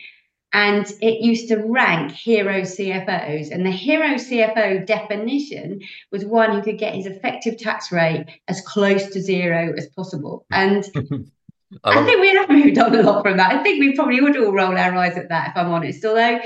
and 0.56 0.86
it 1.02 1.20
used 1.20 1.48
to 1.48 1.56
rank 1.56 2.12
hero 2.12 2.62
CFOs. 2.62 3.50
And 3.50 3.66
the 3.66 3.70
hero 3.70 4.14
CFO 4.14 4.86
definition 4.86 5.82
was 6.10 6.24
one 6.24 6.50
who 6.50 6.62
could 6.62 6.78
get 6.78 6.94
his 6.94 7.04
effective 7.04 7.58
tax 7.58 7.92
rate 7.92 8.24
as 8.48 8.62
close 8.62 9.10
to 9.10 9.20
zero 9.20 9.74
as 9.76 9.86
possible. 9.88 10.46
And 10.50 10.82
I, 11.84 12.00
I 12.00 12.04
think 12.06 12.20
we 12.22 12.34
have 12.34 12.48
moved 12.48 12.78
on 12.78 12.94
a 12.94 13.02
lot 13.02 13.22
from 13.22 13.36
that. 13.36 13.54
I 13.54 13.62
think 13.62 13.80
we 13.80 13.94
probably 13.94 14.22
would 14.22 14.34
all 14.38 14.50
roll 14.50 14.78
our 14.78 14.96
eyes 14.96 15.18
at 15.18 15.28
that, 15.28 15.50
if 15.50 15.56
I'm 15.58 15.70
honest. 15.70 16.02
Although 16.02 16.40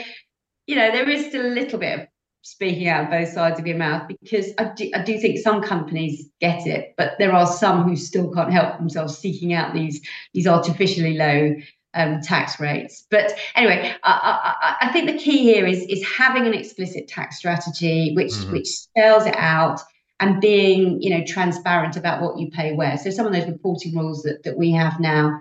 you 0.66 0.76
know, 0.76 0.92
there 0.92 1.08
is 1.08 1.26
still 1.26 1.46
a 1.46 1.54
little 1.54 1.78
bit 1.78 1.98
of 1.98 2.06
speaking 2.42 2.88
out 2.88 3.04
of 3.04 3.10
both 3.10 3.28
sides 3.28 3.58
of 3.58 3.66
your 3.66 3.76
mouth 3.76 4.08
because 4.08 4.52
I 4.56 4.72
do, 4.76 4.90
I 4.94 5.02
do 5.02 5.18
think 5.18 5.38
some 5.38 5.62
companies 5.62 6.30
get 6.40 6.66
it, 6.66 6.94
but 6.96 7.12
there 7.18 7.32
are 7.32 7.46
some 7.46 7.82
who 7.82 7.96
still 7.96 8.32
can't 8.32 8.52
help 8.52 8.78
themselves 8.78 9.18
seeking 9.18 9.52
out 9.52 9.74
these 9.74 10.00
these 10.32 10.46
artificially 10.46 11.14
low 11.14 11.54
um, 11.94 12.20
tax 12.20 12.60
rates. 12.60 13.06
But 13.10 13.32
anyway, 13.54 13.94
I, 14.02 14.76
I, 14.80 14.86
I, 14.86 14.92
think 14.92 15.10
the 15.10 15.18
key 15.18 15.38
here 15.38 15.66
is 15.66 15.82
is 15.84 16.06
having 16.06 16.46
an 16.46 16.54
explicit 16.54 17.08
tax 17.08 17.38
strategy 17.38 18.14
which 18.14 18.32
mm-hmm. 18.32 18.52
which 18.52 18.68
spells 18.68 19.26
it 19.26 19.36
out 19.36 19.80
and 20.20 20.40
being 20.40 21.02
you 21.02 21.10
know 21.10 21.24
transparent 21.26 21.96
about 21.96 22.22
what 22.22 22.38
you 22.38 22.50
pay 22.50 22.74
where. 22.74 22.96
So 22.98 23.10
some 23.10 23.26
of 23.26 23.32
those 23.32 23.46
reporting 23.46 23.96
rules 23.96 24.22
that, 24.22 24.44
that 24.44 24.56
we 24.56 24.70
have 24.72 25.00
now 25.00 25.40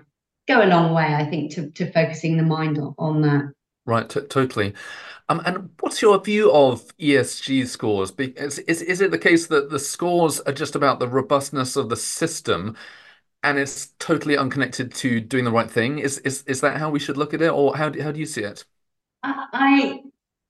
go 0.50 0.64
a 0.64 0.66
long 0.66 0.94
way, 0.94 1.14
I 1.14 1.26
think, 1.26 1.52
to, 1.54 1.70
to 1.72 1.92
focusing 1.92 2.36
the 2.36 2.44
mind 2.44 2.78
on, 2.80 2.96
on 2.98 3.22
that. 3.22 3.54
Right, 3.86 4.10
t- 4.10 4.22
totally. 4.22 4.74
Um, 5.30 5.42
and 5.46 5.70
what's 5.80 6.02
your 6.02 6.20
view 6.20 6.52
of 6.52 6.96
ESG 6.98 7.68
scores? 7.68 8.12
Is, 8.18 8.60
is, 8.60 8.82
is 8.82 9.00
it 9.00 9.12
the 9.12 9.18
case 9.18 9.48
that 9.48 9.70
the 9.70 9.80
scores 9.80 10.40
are 10.42 10.52
just 10.52 10.76
about 10.76 11.00
the 11.00 11.08
robustness 11.08 11.76
of 11.76 11.90
the 11.90 11.96
system 11.96 12.76
and 13.44 13.58
it's 13.58 13.94
totally 14.00 14.38
unconnected 14.38 14.94
to 14.96 15.22
doing 15.22 15.46
the 15.46 15.52
right 15.52 15.70
thing? 15.70 16.00
Is 16.00 16.20
is 16.20 16.44
is 16.44 16.62
that 16.62 16.78
how 16.78 16.90
we 16.90 17.00
should 17.00 17.18
look 17.18 17.34
at 17.34 17.42
it, 17.42 17.50
or 17.50 17.76
how 17.76 17.90
do, 17.90 18.02
how 18.02 18.12
do 18.12 18.20
you 18.20 18.26
see 18.26 18.44
it? 18.44 18.66
I, 19.24 20.02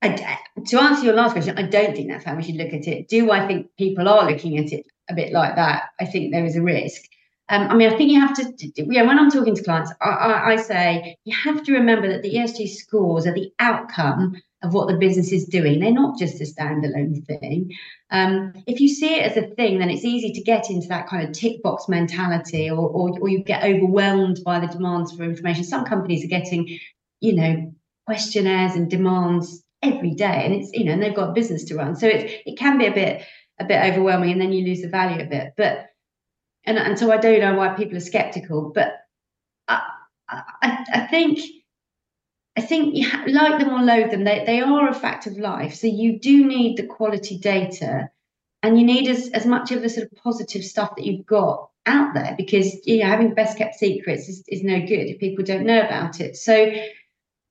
I, 0.01 0.37
to 0.67 0.81
answer 0.81 1.03
your 1.03 1.15
last 1.15 1.33
question, 1.33 1.57
I 1.57 1.63
don't 1.63 1.95
think 1.95 2.09
that's 2.09 2.25
how 2.25 2.35
we 2.35 2.43
should 2.43 2.55
look 2.55 2.73
at 2.73 2.87
it. 2.87 3.07
Do 3.07 3.31
I 3.31 3.47
think 3.47 3.67
people 3.77 4.07
are 4.07 4.29
looking 4.29 4.57
at 4.57 4.71
it 4.71 4.85
a 5.09 5.13
bit 5.13 5.33
like 5.33 5.55
that? 5.55 5.89
I 5.99 6.05
think 6.05 6.31
there 6.31 6.45
is 6.45 6.55
a 6.55 6.61
risk. 6.61 7.01
Um, 7.49 7.67
I 7.69 7.75
mean, 7.75 7.91
I 7.91 7.97
think 7.97 8.11
you 8.11 8.19
have 8.19 8.35
to, 8.35 8.53
yeah, 8.75 9.01
when 9.01 9.17
I'm 9.17 9.31
talking 9.31 9.55
to 9.55 9.63
clients, 9.63 9.91
I, 10.01 10.09
I, 10.09 10.51
I, 10.51 10.55
say 10.57 11.17
you 11.25 11.35
have 11.35 11.63
to 11.63 11.73
remember 11.73 12.07
that 12.07 12.21
the 12.21 12.35
ESG 12.35 12.69
scores 12.69 13.25
are 13.25 13.33
the 13.33 13.51
outcome 13.57 14.39
of 14.61 14.73
what 14.73 14.87
the 14.87 14.97
business 14.97 15.31
is 15.31 15.45
doing. 15.45 15.79
They're 15.79 15.91
not 15.91 16.19
just 16.19 16.41
a 16.41 16.43
standalone 16.43 17.25
thing. 17.25 17.71
Um, 18.11 18.53
if 18.67 18.79
you 18.79 18.87
see 18.87 19.15
it 19.15 19.31
as 19.31 19.37
a 19.37 19.47
thing, 19.55 19.79
then 19.79 19.89
it's 19.89 20.05
easy 20.05 20.31
to 20.33 20.41
get 20.41 20.69
into 20.69 20.87
that 20.89 21.07
kind 21.07 21.27
of 21.27 21.33
tick 21.33 21.63
box 21.63 21.87
mentality 21.87 22.69
or, 22.69 22.87
or, 22.87 23.17
or 23.19 23.29
you 23.29 23.43
get 23.43 23.63
overwhelmed 23.63 24.41
by 24.45 24.59
the 24.59 24.67
demands 24.67 25.13
for 25.13 25.23
information. 25.23 25.63
Some 25.63 25.85
companies 25.85 26.23
are 26.23 26.27
getting, 26.27 26.79
you 27.19 27.35
know, 27.35 27.73
questionnaires 28.05 28.75
and 28.75 28.91
demands 28.91 29.63
every 29.81 30.13
day 30.13 30.43
and 30.45 30.53
it's, 30.53 30.71
you 30.73 30.85
know, 30.85 30.91
and 30.91 31.01
they've 31.01 31.15
got 31.15 31.33
business 31.33 31.63
to 31.65 31.75
run. 31.75 31.95
So 31.95 32.07
it, 32.07 32.41
it 32.45 32.59
can 32.59 32.77
be 32.77 32.85
a 32.85 32.93
bit, 32.93 33.23
a 33.59 33.65
bit 33.65 33.81
overwhelming 33.91 34.31
and 34.33 34.41
then 34.41 34.51
you 34.51 34.65
lose 34.65 34.81
the 34.81 34.89
value 34.89 35.23
of 35.23 35.31
it. 35.31 35.53
But, 35.57 35.88
and, 36.65 36.77
and 36.77 36.99
so 36.99 37.11
I 37.11 37.17
don't 37.17 37.39
know 37.39 37.55
why 37.55 37.69
people 37.69 37.97
are 37.97 38.01
skeptical, 38.01 38.71
but 38.73 38.93
I, 39.67 39.81
I, 40.27 40.85
I 40.93 40.99
think 41.07 41.39
I 42.57 42.61
think 42.61 42.95
you 42.95 43.07
ha- 43.07 43.25
like 43.27 43.59
them 43.59 43.69
or 43.69 43.81
loathe 43.81 44.11
them, 44.11 44.25
they, 44.25 44.43
they 44.45 44.59
are 44.59 44.89
a 44.89 44.93
fact 44.93 45.27
of 45.27 45.37
life. 45.37 45.75
So 45.75 45.87
you 45.87 46.19
do 46.19 46.45
need 46.45 46.77
the 46.77 46.85
quality 46.85 47.37
data 47.37 48.09
and 48.63 48.77
you 48.77 48.85
need 48.85 49.07
as, 49.07 49.29
as 49.29 49.45
much 49.45 49.71
of 49.71 49.81
the 49.81 49.89
sort 49.89 50.11
of 50.11 50.17
positive 50.17 50.63
stuff 50.63 50.95
that 50.95 51.05
you've 51.05 51.25
got 51.25 51.69
out 51.85 52.13
there 52.13 52.35
because 52.37 52.75
you 52.85 52.99
know 52.99 53.09
having 53.09 53.33
best 53.33 53.57
kept 53.57 53.75
secrets 53.75 54.27
is, 54.27 54.43
is 54.47 54.63
no 54.63 54.79
good 54.79 55.07
if 55.07 55.19
people 55.19 55.43
don't 55.43 55.65
know 55.65 55.81
about 55.81 56.19
it 56.19 56.35
so 56.35 56.71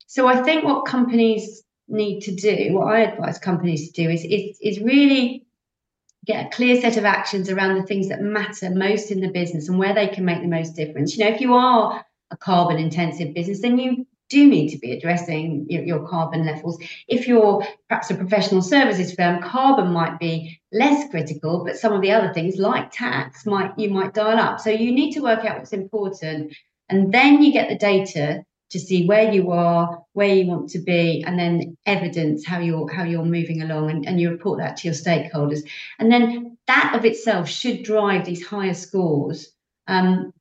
so 0.06 0.28
i 0.28 0.42
think 0.42 0.64
what 0.64 0.84
companies 0.84 1.62
need 1.88 2.20
to 2.20 2.34
do 2.34 2.72
what 2.74 2.88
i 2.88 3.00
advise 3.00 3.38
companies 3.38 3.90
to 3.90 4.02
do 4.02 4.10
is 4.10 4.22
is, 4.24 4.58
is 4.60 4.80
really 4.80 5.44
get 6.28 6.46
a 6.46 6.50
clear 6.50 6.80
set 6.80 6.96
of 6.96 7.04
actions 7.04 7.50
around 7.50 7.74
the 7.74 7.82
things 7.82 8.08
that 8.08 8.20
matter 8.20 8.70
most 8.70 9.10
in 9.10 9.20
the 9.20 9.30
business 9.30 9.68
and 9.68 9.78
where 9.78 9.94
they 9.94 10.06
can 10.06 10.24
make 10.24 10.40
the 10.40 10.46
most 10.46 10.76
difference 10.76 11.16
you 11.16 11.24
know 11.24 11.30
if 11.30 11.40
you 11.40 11.54
are 11.54 12.04
a 12.30 12.36
carbon 12.36 12.78
intensive 12.78 13.34
business 13.34 13.60
then 13.60 13.78
you 13.78 14.06
do 14.28 14.46
need 14.46 14.68
to 14.70 14.78
be 14.78 14.92
addressing 14.92 15.66
your, 15.68 15.82
your, 15.82 16.06
carbon 16.06 16.44
levels. 16.44 16.78
If 17.06 17.26
you're 17.26 17.66
perhaps 17.88 18.10
a 18.10 18.14
professional 18.14 18.62
services 18.62 19.14
firm, 19.14 19.42
carbon 19.42 19.92
might 19.92 20.18
be 20.18 20.60
less 20.72 21.10
critical, 21.10 21.64
but 21.64 21.78
some 21.78 21.92
of 21.92 22.02
the 22.02 22.12
other 22.12 22.32
things 22.32 22.56
like 22.56 22.90
tax 22.92 23.46
might 23.46 23.72
you 23.78 23.90
might 23.90 24.14
dial 24.14 24.38
up. 24.38 24.60
So 24.60 24.70
you 24.70 24.92
need 24.92 25.12
to 25.12 25.20
work 25.20 25.44
out 25.44 25.58
what's 25.58 25.72
important, 25.72 26.54
and 26.88 27.12
then 27.12 27.42
you 27.42 27.52
get 27.52 27.68
the 27.68 27.78
data 27.78 28.44
to 28.70 28.78
see 28.78 29.06
where 29.06 29.32
you 29.32 29.50
are, 29.50 30.02
where 30.12 30.34
you 30.34 30.46
want 30.46 30.70
to 30.70 30.78
be, 30.78 31.24
and 31.26 31.38
then 31.38 31.76
evidence 31.86 32.44
how 32.44 32.58
you're 32.58 32.90
how 32.92 33.04
you're 33.04 33.24
moving 33.24 33.62
along, 33.62 33.90
and, 33.90 34.06
and 34.06 34.20
you 34.20 34.30
report 34.30 34.58
that 34.58 34.76
to 34.78 34.88
your 34.88 34.94
stakeholders. 34.94 35.60
And 35.98 36.10
then 36.10 36.56
that 36.66 36.94
of 36.94 37.04
itself 37.04 37.48
should 37.48 37.82
drive 37.82 38.24
these 38.24 38.46
higher 38.46 38.74
scores. 38.74 39.48
Um, 39.86 40.32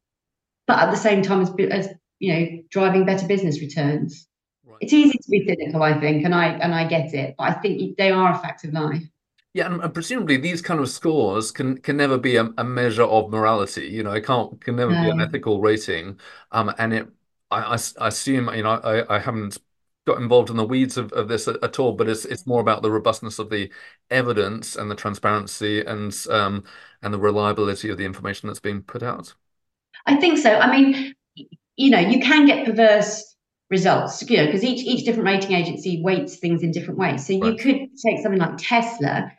but 0.68 0.80
at 0.80 0.92
the 0.92 0.98
same 0.98 1.22
time 1.22 1.42
as, 1.42 1.52
as 1.72 1.90
you 2.20 2.34
know 2.34 2.64
driving 2.70 3.06
better 3.06 3.28
business 3.28 3.62
returns 3.62 4.28
right. 4.66 4.78
it's 4.82 4.94
easy 4.94 5.18
to 5.18 5.30
be 5.30 5.46
cynical 5.48 5.82
i 5.82 5.98
think 6.00 6.26
and 6.26 6.36
i 6.36 6.48
and 6.48 6.76
i 6.76 6.86
get 6.86 7.14
it 7.14 7.36
but 7.38 7.50
i 7.50 7.54
think 7.54 7.96
they 7.98 8.12
are 8.12 8.34
a 8.34 8.38
fact 8.38 8.64
of 8.64 8.74
life 8.74 9.04
yeah, 9.54 9.74
and, 9.74 9.92
presumably 9.92 10.38
these 10.38 10.62
kind 10.62 10.80
of 10.80 10.88
scores 10.88 11.52
can 11.52 11.80
can 11.80 11.98
never 11.98 12.20
be 12.20 12.36
a, 12.36 12.48
a 12.60 12.64
measure 12.64 13.02
of 13.02 13.32
morality. 13.32 13.88
You 13.88 14.04
know, 14.04 14.12
it 14.12 14.24
can't 14.24 14.62
can 14.62 14.76
never 14.76 14.92
no. 14.92 15.02
be 15.02 15.10
an 15.10 15.20
ethical 15.20 15.62
rating. 15.62 16.20
Um, 16.52 16.72
and 16.78 16.94
it, 16.94 17.08
I, 17.52 17.76
I, 17.76 17.78
I 18.00 18.08
assume, 18.08 18.50
you 18.54 18.64
know, 18.64 18.72
I, 18.72 19.16
I 19.16 19.20
haven't 19.20 19.58
got 20.06 20.20
involved 20.20 20.50
in 20.50 20.56
the 20.56 20.66
weeds 20.66 20.98
of, 20.98 21.12
of 21.12 21.28
this 21.28 21.48
at, 21.48 21.62
at, 21.64 21.80
all, 21.80 21.92
but 21.92 22.08
it's 22.08 22.24
it's 22.26 22.48
more 22.48 22.62
about 22.62 22.82
the 22.82 22.90
robustness 22.90 23.40
of 23.40 23.50
the 23.50 23.70
evidence 24.10 24.76
and 24.76 24.90
the 24.90 24.96
transparency 24.96 25.82
and 25.82 26.16
um 26.30 26.64
and 27.02 27.14
the 27.14 27.20
reliability 27.20 27.90
of 27.90 27.98
the 27.98 28.06
information 28.06 28.48
that's 28.48 28.60
being 28.60 28.82
put 28.82 29.04
out. 29.04 29.34
I 30.06 30.16
think 30.16 30.38
so. 30.38 30.54
I 30.54 30.72
mean, 30.72 31.14
you 31.76 31.90
know, 31.90 32.00
you 32.00 32.20
can 32.22 32.46
get 32.46 32.66
perverse 32.66 33.36
results, 33.70 34.28
you 34.30 34.38
know, 34.38 34.46
because 34.46 34.64
each 34.64 34.86
each 34.86 35.06
different 35.06 35.28
rating 35.28 35.54
agency 35.54 36.02
weights 36.02 36.38
things 36.38 36.64
in 36.64 36.72
different 36.72 37.00
ways. 37.00 37.28
So 37.28 37.38
right. 37.40 37.52
you 37.52 37.58
could 37.58 37.90
take 38.04 38.20
something 38.24 38.40
like 38.40 38.58
Tesla, 38.58 39.32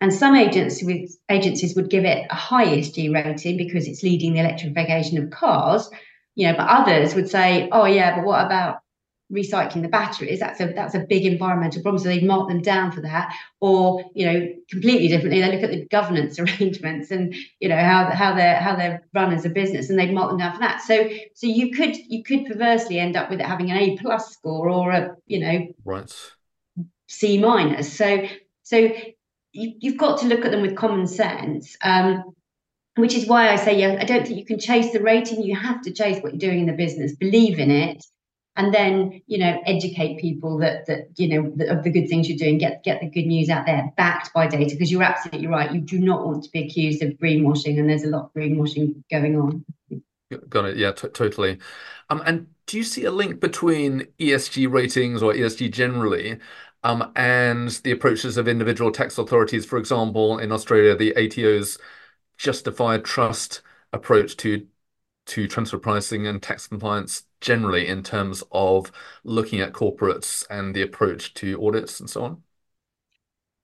and 0.00 0.14
some 0.14 0.36
agencies 0.36 0.86
with 0.86 1.16
agencies 1.30 1.74
would 1.74 1.90
give 1.90 2.04
it 2.04 2.26
a 2.30 2.34
high 2.34 2.66
ESG 2.66 3.12
rating 3.12 3.56
because 3.56 3.88
it's 3.88 4.02
leading 4.02 4.34
the 4.34 4.40
electrification 4.40 5.22
of 5.22 5.30
cars, 5.30 5.90
you 6.34 6.46
know, 6.46 6.56
but 6.56 6.68
others 6.68 7.14
would 7.14 7.28
say, 7.28 7.68
oh 7.72 7.84
yeah, 7.84 8.16
but 8.16 8.24
what 8.24 8.44
about 8.44 8.78
recycling 9.32 9.82
the 9.82 9.88
batteries? 9.88 10.40
That's 10.40 10.60
a 10.60 10.72
that's 10.72 10.94
a 10.94 11.00
big 11.00 11.24
environmental 11.24 11.82
problem 11.82 12.02
so 12.02 12.08
they 12.08 12.20
mark 12.20 12.48
them 12.48 12.62
down 12.62 12.92
for 12.92 13.00
that. 13.02 13.34
Or 13.60 14.04
you 14.14 14.26
know 14.26 14.48
completely 14.70 15.08
differently 15.08 15.40
they 15.40 15.52
look 15.52 15.62
at 15.62 15.70
the 15.70 15.86
governance 15.86 16.38
arrangements 16.38 17.10
and 17.10 17.34
you 17.60 17.68
know 17.68 17.76
how 17.76 18.10
how 18.10 18.34
they're 18.34 18.56
how 18.56 18.76
they're 18.76 19.02
run 19.14 19.32
as 19.32 19.44
a 19.44 19.50
business 19.50 19.90
and 19.90 19.98
they 19.98 20.10
mark 20.10 20.30
them 20.30 20.38
down 20.38 20.54
for 20.54 20.60
that. 20.60 20.82
So 20.82 21.08
so 21.34 21.46
you 21.46 21.72
could 21.72 21.96
you 21.96 22.22
could 22.22 22.46
perversely 22.46 22.98
end 22.98 23.16
up 23.16 23.30
with 23.30 23.40
it 23.40 23.46
having 23.46 23.70
an 23.70 23.78
a 23.78 23.96
plus 23.96 24.32
score 24.32 24.68
or 24.68 24.90
a 24.90 25.16
you 25.26 25.40
know 25.40 25.66
right. 25.84 26.32
C 27.08 27.38
minus. 27.38 27.92
So 27.92 28.26
so 28.62 28.76
you, 29.52 29.74
you've 29.80 29.98
got 29.98 30.20
to 30.20 30.26
look 30.26 30.44
at 30.44 30.50
them 30.50 30.62
with 30.62 30.76
common 30.76 31.06
sense. 31.06 31.76
Um, 31.82 32.34
which 32.96 33.14
is 33.14 33.26
why 33.26 33.50
I 33.50 33.56
say, 33.56 33.78
yeah, 33.78 33.96
I 34.00 34.04
don't 34.04 34.26
think 34.26 34.38
you 34.38 34.44
can 34.44 34.58
chase 34.58 34.92
the 34.92 35.00
rating. 35.00 35.42
You 35.42 35.56
have 35.56 35.82
to 35.82 35.92
chase 35.92 36.22
what 36.22 36.32
you're 36.32 36.50
doing 36.50 36.60
in 36.60 36.66
the 36.66 36.72
business, 36.72 37.14
believe 37.14 37.58
in 37.58 37.70
it, 37.70 38.04
and 38.56 38.74
then 38.74 39.22
you 39.26 39.38
know 39.38 39.62
educate 39.64 40.20
people 40.20 40.58
that 40.58 40.86
that 40.86 41.08
you 41.16 41.28
know 41.28 41.64
of 41.68 41.84
the 41.84 41.90
good 41.90 42.08
things 42.08 42.28
you're 42.28 42.38
doing. 42.38 42.58
Get 42.58 42.84
get 42.84 43.00
the 43.00 43.08
good 43.08 43.26
news 43.26 43.48
out 43.48 43.66
there 43.66 43.90
backed 43.96 44.32
by 44.34 44.46
data. 44.46 44.74
Because 44.74 44.90
you're 44.90 45.02
absolutely 45.02 45.46
right. 45.46 45.72
You 45.72 45.80
do 45.80 45.98
not 45.98 46.26
want 46.26 46.44
to 46.44 46.50
be 46.50 46.66
accused 46.66 47.02
of 47.02 47.10
greenwashing 47.12 47.78
and 47.78 47.88
there's 47.88 48.04
a 48.04 48.08
lot 48.08 48.26
of 48.26 48.32
greenwashing 48.34 49.02
going 49.10 49.38
on. 49.38 49.64
Got 50.48 50.66
it. 50.66 50.76
Yeah 50.76 50.92
totally. 50.92 51.58
Um 52.10 52.22
and 52.26 52.46
do 52.66 52.76
you 52.76 52.84
see 52.84 53.04
a 53.04 53.10
link 53.10 53.40
between 53.40 54.06
esg 54.18 54.70
ratings 54.70 55.22
or 55.22 55.32
esg 55.32 55.70
generally 55.72 56.38
um 56.84 57.10
and 57.16 57.70
the 57.84 57.90
approaches 57.90 58.36
of 58.36 58.48
individual 58.48 58.92
tax 58.92 59.16
authorities? 59.16 59.64
For 59.64 59.78
example 59.78 60.38
in 60.38 60.52
australia 60.52 60.94
the 60.94 61.14
ato's 61.16 61.78
justified 62.42 63.04
trust 63.04 63.62
approach 63.92 64.36
to 64.38 64.66
to 65.24 65.46
transfer 65.46 65.78
pricing 65.78 66.26
and 66.26 66.42
tax 66.42 66.66
compliance 66.66 67.24
generally 67.40 67.86
in 67.86 68.02
terms 68.02 68.42
of 68.50 68.90
looking 69.24 69.60
at 69.60 69.72
corporates 69.72 70.44
and 70.50 70.74
the 70.74 70.82
approach 70.82 71.32
to 71.34 71.64
audits 71.64 72.00
and 72.00 72.10
so 72.10 72.24
on? 72.24 72.42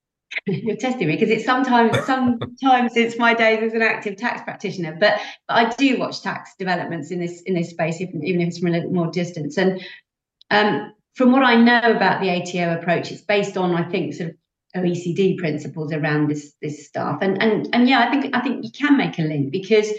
You're 0.47 0.77
testing 0.77 1.09
me 1.09 1.15
because 1.15 1.31
it's 1.31 1.45
sometimes 1.45 1.99
sometimes 2.07 2.93
since 2.95 3.19
my 3.19 3.35
days 3.35 3.63
as 3.63 3.73
an 3.75 3.83
active 3.83 4.17
tax 4.17 4.43
practitioner, 4.43 4.97
but, 4.99 5.21
but 5.49 5.55
I 5.55 5.75
do 5.75 5.99
watch 5.99 6.23
tax 6.23 6.55
developments 6.57 7.11
in 7.11 7.19
this 7.19 7.43
in 7.43 7.55
this 7.55 7.71
space, 7.71 8.01
even, 8.01 8.25
even 8.25 8.43
if 8.43 8.49
it's 8.49 8.59
from 8.59 8.69
a 8.69 8.73
little 8.73 8.93
more 8.93 9.11
distance. 9.11 9.59
And 9.59 9.83
um, 10.51 10.95
from 11.15 11.33
what 11.33 11.43
I 11.43 11.57
know 11.57 11.97
about 11.97 12.21
the 12.21 12.31
ATO 12.31 12.79
approach, 12.79 13.11
it's 13.11 13.23
based 13.23 13.57
on 13.57 13.75
I 13.75 13.89
think 13.91 14.15
sort 14.15 14.31
of 14.31 14.37
OECD 14.79 15.37
principles 15.39 15.93
around 15.93 16.29
this 16.29 16.55
this 16.63 16.87
stuff. 16.87 17.19
And 17.21 17.41
and 17.43 17.69
and 17.73 17.89
yeah, 17.89 18.01
I 18.01 18.11
think 18.11 18.35
I 18.37 18.41
think 18.41 18.65
you 18.65 18.71
can 18.71 18.97
make 18.97 19.19
a 19.19 19.23
link 19.23 19.53
because 19.53 19.91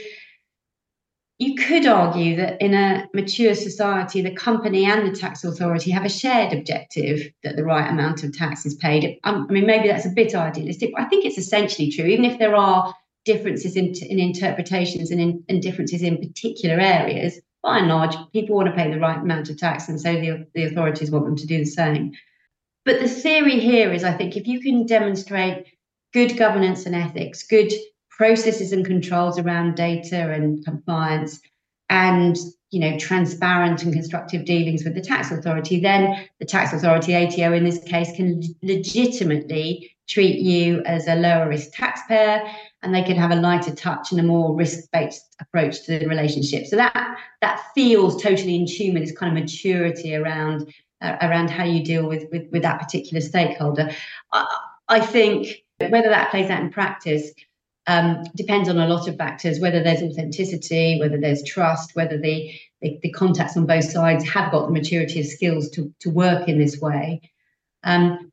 you 1.40 1.56
could 1.56 1.86
argue 1.86 2.36
that 2.36 2.62
in 2.62 2.74
a 2.74 3.08
mature 3.14 3.56
society, 3.56 4.22
the 4.22 4.36
company 4.36 4.86
and 4.86 5.08
the 5.08 5.18
tax 5.18 5.46
authority 5.46 5.90
have 5.90 6.04
a 6.04 6.10
shared 6.10 6.52
objective 6.52 7.32
that 7.44 7.56
the 7.56 7.64
right 7.64 7.90
amount 7.90 8.26
of 8.26 8.34
tax 8.34 8.66
is 8.66 8.76
paid. 8.76 9.18
Um, 9.24 9.48
I 9.50 9.54
mean, 9.54 9.66
maybe 9.66 9.88
that's 9.88 10.06
a 10.06 10.10
bit 10.10 10.36
idealistic, 10.36 10.92
but 10.94 11.02
I 11.02 11.06
think 11.06 11.26
it's 11.26 11.38
essentially 11.38 11.92
true, 11.92 12.06
even 12.06 12.26
if 12.26 12.40
there 12.40 12.56
are 12.56 12.94
differences 13.24 13.78
in, 13.78 13.94
in 13.96 14.20
interpretations 14.20 15.12
and, 15.12 15.22
in, 15.22 15.44
and 15.48 15.62
differences 15.62 16.02
in 16.02 16.18
particular 16.18 16.78
areas. 16.78 17.40
By 17.64 17.80
and 17.80 17.88
large, 17.88 18.16
people 18.34 18.56
want 18.56 18.68
to 18.68 18.76
pay 18.76 18.92
the 18.92 19.00
right 19.00 19.18
amount 19.18 19.50
of 19.50 19.58
tax, 19.58 19.88
and 19.88 20.00
so 20.00 20.14
the, 20.14 20.46
the 20.56 20.64
authorities 20.64 21.12
want 21.12 21.26
them 21.26 21.36
to 21.38 21.48
do 21.48 21.60
the 21.60 21.66
same. 21.66 22.14
But 22.90 23.02
the 23.02 23.08
theory 23.08 23.60
here 23.60 23.94
is 23.94 24.04
I 24.04 24.14
think 24.14 24.36
if 24.36 24.48
you 24.48 24.60
can 24.62 24.88
demonstrate 24.88 25.68
good 26.12 26.36
governance 26.36 26.88
and 26.88 26.96
ethics, 26.96 27.44
good 27.44 27.72
processes 28.10 28.72
and 28.72 28.84
controls 28.84 29.38
around 29.38 29.76
data 29.76 30.32
and 30.32 30.66
compliance 30.66 31.40
and 31.92 32.36
you 32.72 32.80
know 32.80 32.98
transparent 32.98 33.84
and 33.84 33.94
constructive 33.94 34.44
dealings 34.44 34.84
with 34.84 34.96
the 34.96 35.02
tax 35.02 35.30
authority 35.30 35.80
then 35.80 36.28
the 36.40 36.46
tax 36.46 36.74
authority 36.74 37.14
ato 37.14 37.54
in 37.54 37.64
this 37.64 37.78
case 37.84 38.12
can 38.16 38.42
legitimately 38.64 39.96
treat 40.08 40.40
you 40.40 40.82
as 40.86 41.08
a 41.08 41.16
lower 41.16 41.48
risk 41.48 41.70
taxpayer 41.74 42.42
and 42.82 42.96
they 42.96 43.04
can 43.04 43.16
have 43.16 43.30
a 43.30 43.36
lighter 43.36 43.74
touch 43.76 44.12
and 44.12 44.20
a 44.20 44.24
more 44.24 44.56
risk-based 44.56 45.36
approach 45.40 45.84
to 45.84 46.00
the 46.00 46.08
relationship. 46.08 46.66
So 46.66 46.76
that 46.78 47.20
that 47.42 47.64
feels 47.76 48.20
totally 48.20 48.56
in 48.56 48.66
tune 48.66 48.96
with 48.96 49.04
this 49.04 49.16
kind 49.16 49.38
of 49.38 49.44
maturity 49.44 50.16
around 50.16 50.74
uh, 51.02 51.18
around 51.22 51.50
how 51.50 51.64
you 51.64 51.84
deal 51.84 52.08
with, 52.08 52.26
with 52.32 52.50
with 52.52 52.62
that 52.62 52.80
particular 52.80 53.22
stakeholder 53.22 53.90
I, 54.32 54.58
I 54.88 55.00
think 55.00 55.64
whether 55.78 56.10
that 56.10 56.32
plays 56.32 56.50
out 56.50 56.62
in 56.62 56.72
practice 56.72 57.32
um, 57.90 58.24
depends 58.36 58.70
on 58.70 58.78
a 58.78 58.88
lot 58.88 59.08
of 59.08 59.18
factors, 59.18 59.60
whether 59.60 59.82
there's 59.82 60.04
authenticity, 60.04 61.00
whether 61.00 61.20
there's 61.20 61.44
trust, 61.44 61.96
whether 61.96 62.20
the, 62.20 62.54
the, 62.82 63.00
the, 63.02 63.10
contacts 63.10 63.58
on 63.58 63.66
both 63.66 63.86
sides 63.86 64.30
have 64.30 64.52
got 64.52 64.68
the 64.68 64.72
maturity 64.72 65.22
of 65.22 65.26
skills 65.26 65.72
to, 65.72 65.92
to 66.02 66.12
work 66.12 66.48
in 66.48 66.60
this 66.60 66.80
way, 66.80 67.20
um, 67.84 68.32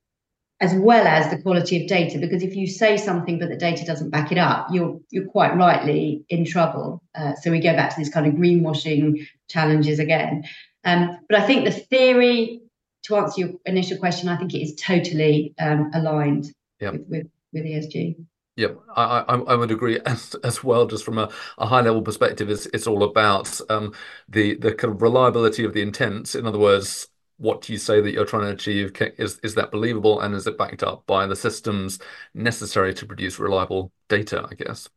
as 0.60 0.74
well 0.74 1.06
as 1.06 1.30
the 1.30 1.40
quality 1.40 1.80
of 1.80 1.88
data. 1.88 2.18
Because 2.18 2.42
if 2.42 2.54
you 2.54 2.66
say 2.66 2.98
something 2.98 3.38
but 3.38 3.48
the 3.48 3.56
data 3.56 3.86
doesn't 3.86 4.10
back 4.10 4.30
it 4.30 4.36
up, 4.36 4.68
you're 4.70 5.00
you're 5.10 5.28
quite 5.28 5.56
rightly 5.56 6.26
in 6.28 6.44
trouble. 6.44 7.02
Uh, 7.14 7.34
so 7.36 7.50
we 7.50 7.58
go 7.58 7.74
back 7.74 7.94
to 7.94 7.98
this 7.98 8.12
kind 8.12 8.26
of 8.26 8.34
greenwashing 8.34 9.26
challenges 9.48 9.98
again. 9.98 10.44
Um, 10.86 11.18
but 11.28 11.38
I 11.38 11.46
think 11.46 11.64
the 11.64 11.72
theory, 11.72 12.62
to 13.04 13.16
answer 13.16 13.40
your 13.40 13.50
initial 13.66 13.98
question, 13.98 14.28
I 14.28 14.36
think 14.36 14.54
it 14.54 14.62
is 14.62 14.74
totally 14.76 15.52
um, 15.58 15.90
aligned 15.92 16.46
yep. 16.80 16.92
with, 16.92 17.06
with, 17.08 17.26
with 17.52 17.64
ESG. 17.64 18.16
Yeah, 18.54 18.68
I, 18.94 19.24
I, 19.28 19.36
I 19.36 19.54
would 19.54 19.70
agree 19.70 20.00
as 20.06 20.34
as 20.44 20.64
well. 20.64 20.86
Just 20.86 21.04
from 21.04 21.18
a, 21.18 21.30
a 21.58 21.66
high 21.66 21.82
level 21.82 22.00
perspective, 22.00 22.48
it's 22.48 22.64
it's 22.66 22.86
all 22.86 23.02
about 23.02 23.60
um, 23.68 23.92
the 24.28 24.54
the 24.54 24.74
kind 24.74 24.94
of 24.94 25.02
reliability 25.02 25.62
of 25.64 25.74
the 25.74 25.82
intent. 25.82 26.34
In 26.34 26.46
other 26.46 26.58
words, 26.58 27.08
what 27.36 27.60
do 27.60 27.72
you 27.74 27.78
say 27.78 28.00
that 28.00 28.12
you're 28.12 28.24
trying 28.24 28.44
to 28.44 28.52
achieve? 28.52 28.92
Is 29.18 29.38
is 29.40 29.56
that 29.56 29.70
believable, 29.70 30.20
and 30.20 30.34
is 30.34 30.46
it 30.46 30.56
backed 30.56 30.82
up 30.82 31.04
by 31.06 31.26
the 31.26 31.36
systems 31.36 31.98
necessary 32.32 32.94
to 32.94 33.04
produce 33.04 33.38
reliable 33.38 33.92
data? 34.08 34.46
I 34.50 34.54
guess. 34.54 34.88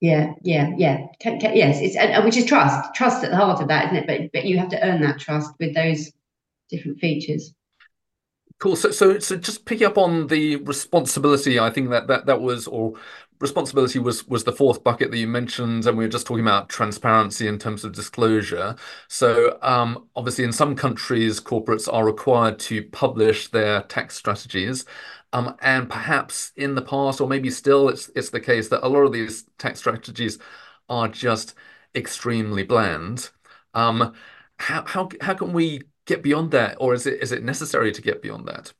Yeah, 0.00 0.32
yeah, 0.42 0.70
yeah. 0.76 1.06
yes, 1.22 1.80
it's 1.80 1.96
and, 1.96 2.24
which 2.24 2.36
is 2.36 2.46
trust. 2.46 2.94
Trust 2.94 3.24
at 3.24 3.30
the 3.30 3.36
heart 3.36 3.60
of 3.60 3.68
that, 3.68 3.86
isn't 3.86 3.96
it? 3.96 4.06
But 4.06 4.32
but 4.32 4.44
you 4.46 4.58
have 4.58 4.70
to 4.70 4.82
earn 4.82 5.02
that 5.02 5.18
trust 5.18 5.52
with 5.58 5.74
those 5.74 6.10
different 6.70 6.98
features. 7.00 7.52
Cool. 8.58 8.76
So, 8.76 8.90
so, 8.92 9.18
so 9.18 9.36
just 9.36 9.66
picking 9.66 9.86
up 9.86 9.98
on 9.98 10.28
the 10.28 10.56
responsibility, 10.56 11.58
I 11.58 11.70
think 11.70 11.90
that 11.90 12.06
that 12.06 12.26
that 12.26 12.40
was 12.40 12.66
or 12.66 12.94
responsibility 13.40 13.98
was 13.98 14.26
was 14.26 14.44
the 14.44 14.52
fourth 14.52 14.82
bucket 14.84 15.10
that 15.10 15.18
you 15.18 15.26
mentioned, 15.26 15.86
and 15.86 15.98
we 15.98 16.04
were 16.04 16.10
just 16.10 16.26
talking 16.26 16.44
about 16.44 16.68
transparency 16.68 17.46
in 17.48 17.58
terms 17.58 17.84
of 17.84 17.92
disclosure. 17.92 18.76
So 19.08 19.58
um, 19.60 20.08
obviously, 20.16 20.44
in 20.44 20.52
some 20.52 20.76
countries, 20.76 21.40
corporates 21.40 21.92
are 21.92 22.06
required 22.06 22.58
to 22.60 22.82
publish 22.84 23.48
their 23.48 23.82
tax 23.82 24.14
strategies. 24.14 24.84
Um, 25.34 25.56
and 25.60 25.90
perhaps 25.90 26.52
in 26.56 26.76
the 26.76 26.82
past, 26.82 27.20
or 27.20 27.28
maybe 27.28 27.50
still, 27.50 27.88
it's 27.90 28.10
it's 28.16 28.30
the 28.30 28.40
case 28.40 28.68
that 28.70 28.86
a 28.86 28.88
lot 28.88 29.02
of 29.02 29.12
these 29.12 29.44
tax 29.58 29.80
strategies 29.80 30.38
are 30.88 31.08
just 31.08 31.54
extremely 31.94 32.62
bland. 32.64 33.30
Um, 33.74 34.14
how 34.60 34.84
how 34.86 35.10
how 35.20 35.34
can 35.34 35.52
we 35.52 35.82
get 36.06 36.22
beyond 36.22 36.52
that, 36.52 36.76
or 36.80 36.94
is 36.94 37.06
it 37.06 37.20
is 37.22 37.32
it 37.32 37.44
necessary 37.44 37.92
to 37.92 38.02
get 38.02 38.22
beyond 38.22 38.48
that? 38.48 38.72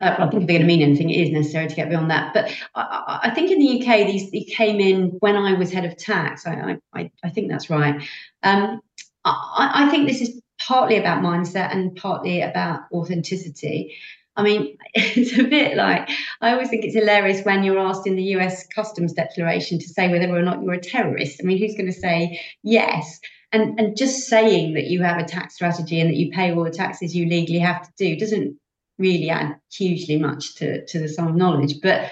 Uh, 0.00 0.14
I 0.18 0.28
think 0.28 0.46
they're 0.46 0.58
going 0.58 0.60
to 0.60 0.66
mean 0.66 0.82
anything, 0.82 1.08
it 1.08 1.20
is 1.22 1.30
necessary 1.30 1.68
to 1.68 1.74
get 1.74 1.88
beyond 1.88 2.10
that. 2.10 2.34
But 2.34 2.52
I, 2.74 3.20
I 3.24 3.30
think 3.30 3.50
in 3.50 3.58
the 3.58 3.66
UK, 3.80 4.06
these, 4.06 4.30
these 4.30 4.54
came 4.54 4.78
in 4.78 5.08
when 5.20 5.36
I 5.36 5.54
was 5.54 5.72
head 5.72 5.86
of 5.86 5.96
tax. 5.96 6.46
I, 6.46 6.76
I, 6.92 7.10
I 7.24 7.30
think 7.30 7.50
that's 7.50 7.70
right. 7.70 7.94
Um, 8.42 8.80
I, 9.24 9.86
I 9.86 9.90
think 9.90 10.06
this 10.06 10.20
is 10.20 10.40
partly 10.60 10.98
about 10.98 11.22
mindset 11.22 11.72
and 11.72 11.96
partly 11.96 12.42
about 12.42 12.80
authenticity. 12.92 13.96
I 14.36 14.42
mean, 14.42 14.76
it's 14.94 15.38
a 15.38 15.44
bit 15.44 15.76
like 15.76 16.10
I 16.40 16.52
always 16.52 16.68
think 16.68 16.84
it's 16.84 16.94
hilarious 16.94 17.44
when 17.44 17.64
you're 17.64 17.78
asked 17.78 18.06
in 18.06 18.16
the 18.16 18.36
US 18.36 18.66
Customs 18.68 19.12
Declaration 19.12 19.78
to 19.78 19.88
say 19.88 20.10
whether 20.10 20.34
or 20.34 20.42
not 20.42 20.62
you're 20.62 20.74
a 20.74 20.80
terrorist. 20.80 21.40
I 21.40 21.46
mean, 21.46 21.58
who's 21.58 21.74
going 21.74 21.92
to 21.92 22.00
say 22.00 22.40
yes? 22.62 23.20
And 23.52 23.78
and 23.78 23.96
just 23.96 24.28
saying 24.28 24.74
that 24.74 24.86
you 24.86 25.02
have 25.02 25.18
a 25.18 25.24
tax 25.24 25.54
strategy 25.54 26.00
and 26.00 26.10
that 26.10 26.16
you 26.16 26.30
pay 26.30 26.52
all 26.52 26.64
the 26.64 26.70
taxes 26.70 27.14
you 27.14 27.26
legally 27.26 27.60
have 27.60 27.82
to 27.82 27.92
do 27.96 28.16
doesn't 28.16 28.58
really 28.98 29.30
add 29.30 29.56
hugely 29.72 30.18
much 30.18 30.54
to, 30.56 30.84
to 30.86 30.98
the 30.98 31.08
sum 31.08 31.28
of 31.28 31.36
knowledge. 31.36 31.80
But 31.82 32.10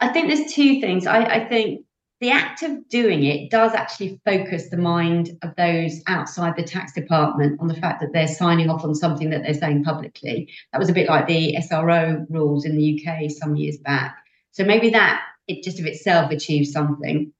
I 0.00 0.08
think 0.08 0.28
there's 0.28 0.52
two 0.52 0.80
things. 0.80 1.06
I, 1.06 1.24
I 1.24 1.48
think 1.48 1.84
the 2.22 2.30
act 2.30 2.62
of 2.62 2.88
doing 2.88 3.24
it 3.24 3.50
does 3.50 3.74
actually 3.74 4.20
focus 4.24 4.70
the 4.70 4.76
mind 4.76 5.36
of 5.42 5.56
those 5.56 6.00
outside 6.06 6.54
the 6.54 6.62
tax 6.62 6.92
department 6.92 7.60
on 7.60 7.66
the 7.66 7.74
fact 7.74 8.00
that 8.00 8.12
they're 8.12 8.28
signing 8.28 8.70
off 8.70 8.84
on 8.84 8.94
something 8.94 9.30
that 9.30 9.42
they're 9.42 9.52
saying 9.52 9.82
publicly. 9.82 10.48
That 10.72 10.78
was 10.78 10.88
a 10.88 10.92
bit 10.92 11.08
like 11.08 11.26
the 11.26 11.60
SAO 11.60 11.82
rules 12.30 12.64
in 12.64 12.76
the 12.76 13.04
UK 13.04 13.28
some 13.28 13.56
years 13.56 13.76
back. 13.78 14.16
So 14.52 14.62
maybe 14.62 14.90
that 14.90 15.20
it 15.48 15.64
just 15.64 15.80
of 15.80 15.86
itself 15.86 16.30
achieves 16.30 16.70
something. 16.70 17.32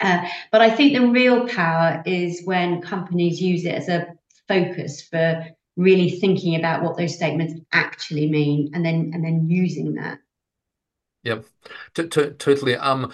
Uh, 0.00 0.26
but 0.50 0.60
I 0.60 0.70
think 0.70 0.94
the 0.94 1.06
real 1.06 1.46
power 1.46 2.02
is 2.04 2.42
when 2.44 2.82
companies 2.82 3.40
use 3.40 3.64
it 3.64 3.76
as 3.76 3.88
a 3.88 4.08
focus 4.48 5.00
for 5.00 5.46
really 5.76 6.10
thinking 6.10 6.56
about 6.56 6.82
what 6.82 6.96
those 6.96 7.14
statements 7.14 7.54
actually 7.72 8.28
mean 8.28 8.72
and 8.74 8.84
then 8.84 9.12
and 9.14 9.24
then 9.24 9.48
using 9.48 9.94
that 9.94 10.18
yep 11.22 11.46
t- 11.94 12.08
t- 12.08 12.30
totally 12.32 12.76
um 12.76 13.10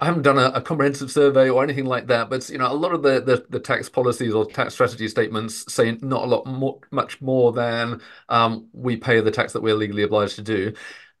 I, 0.00 0.06
haven't 0.06 0.22
done 0.22 0.38
a, 0.38 0.46
a, 0.54 0.60
comprehensive 0.60 1.10
survey 1.10 1.48
or 1.48 1.62
anything 1.62 1.84
like 1.84 2.06
that, 2.06 2.30
but 2.30 2.48
you 2.48 2.58
know, 2.58 2.70
a 2.70 2.74
lot 2.74 2.92
of 2.92 3.02
the, 3.02 3.20
the, 3.20 3.44
the 3.50 3.60
tax 3.60 3.88
policies 3.88 4.32
or 4.34 4.44
tax 4.46 4.74
strategy 4.74 5.08
statements 5.08 5.72
say 5.72 5.98
not 6.00 6.22
a 6.22 6.26
lot 6.26 6.46
more, 6.46 6.80
much 6.90 7.20
more 7.20 7.52
than 7.52 8.00
um, 8.28 8.68
we 8.72 8.96
pay 8.96 9.20
the 9.20 9.30
tax 9.30 9.52
that 9.52 9.62
we're 9.62 9.74
legally 9.74 10.02
obliged 10.02 10.36
to 10.36 10.42
do. 10.42 10.72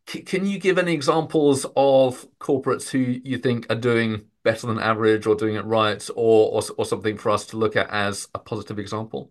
C- 0.08 0.22
can 0.22 0.46
you 0.46 0.58
give 0.58 0.78
any 0.78 0.92
examples 0.92 1.66
of 1.76 2.26
corporates 2.38 2.88
who 2.90 2.98
you 2.98 3.38
think 3.38 3.66
are 3.70 3.76
doing 3.76 4.26
better 4.42 4.66
than 4.66 4.78
average 4.78 5.26
or 5.26 5.34
doing 5.34 5.54
it 5.54 5.64
right, 5.64 6.08
or, 6.14 6.52
or 6.52 6.62
or 6.76 6.84
something 6.84 7.16
for 7.16 7.30
us 7.30 7.46
to 7.46 7.56
look 7.56 7.76
at 7.76 7.90
as 7.90 8.28
a 8.34 8.38
positive 8.38 8.78
example? 8.78 9.30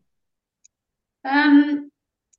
Um, 1.25 1.91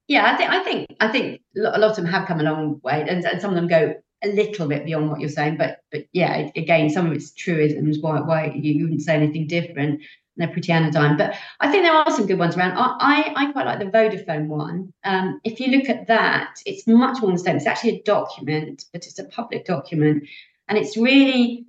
yeah, 0.08 0.32
I 0.32 0.36
think 0.36 0.50
I 0.50 0.64
think 0.64 0.96
I 1.00 1.08
think 1.08 1.40
a 1.56 1.78
lot 1.78 1.90
of 1.90 1.96
them 1.96 2.06
have 2.06 2.26
come 2.26 2.40
a 2.40 2.44
long 2.44 2.80
way, 2.82 3.04
and, 3.08 3.24
and 3.24 3.40
some 3.40 3.50
of 3.50 3.56
them 3.56 3.68
go 3.68 3.94
a 4.22 4.28
little 4.28 4.68
bit 4.68 4.84
beyond 4.84 5.10
what 5.10 5.20
you're 5.20 5.28
saying. 5.28 5.56
But 5.56 5.82
but 5.90 6.06
yeah, 6.12 6.50
again, 6.56 6.90
some 6.90 7.06
of 7.06 7.12
it's 7.12 7.32
truisms. 7.32 7.98
Why 8.00 8.20
why 8.20 8.52
you, 8.54 8.84
wouldn't 8.84 9.02
say 9.02 9.14
anything 9.14 9.46
different? 9.46 10.00
They're 10.36 10.48
pretty 10.48 10.72
anodyne. 10.72 11.18
But 11.18 11.34
I 11.60 11.70
think 11.70 11.84
there 11.84 11.94
are 11.94 12.10
some 12.10 12.26
good 12.26 12.38
ones 12.38 12.56
around. 12.56 12.72
I 12.78 12.96
I, 13.00 13.32
I 13.36 13.52
quite 13.52 13.66
like 13.66 13.78
the 13.80 13.86
Vodafone 13.86 14.46
one. 14.46 14.92
Um, 15.04 15.40
if 15.44 15.60
you 15.60 15.76
look 15.76 15.88
at 15.88 16.06
that, 16.06 16.54
it's 16.64 16.86
much 16.86 17.22
more 17.22 17.36
statement. 17.36 17.62
It's 17.62 17.66
actually 17.66 17.98
a 17.98 18.02
document, 18.02 18.86
but 18.92 19.06
it's 19.06 19.18
a 19.18 19.24
public 19.24 19.66
document, 19.66 20.24
and 20.68 20.78
it's 20.78 20.96
really 20.96 21.66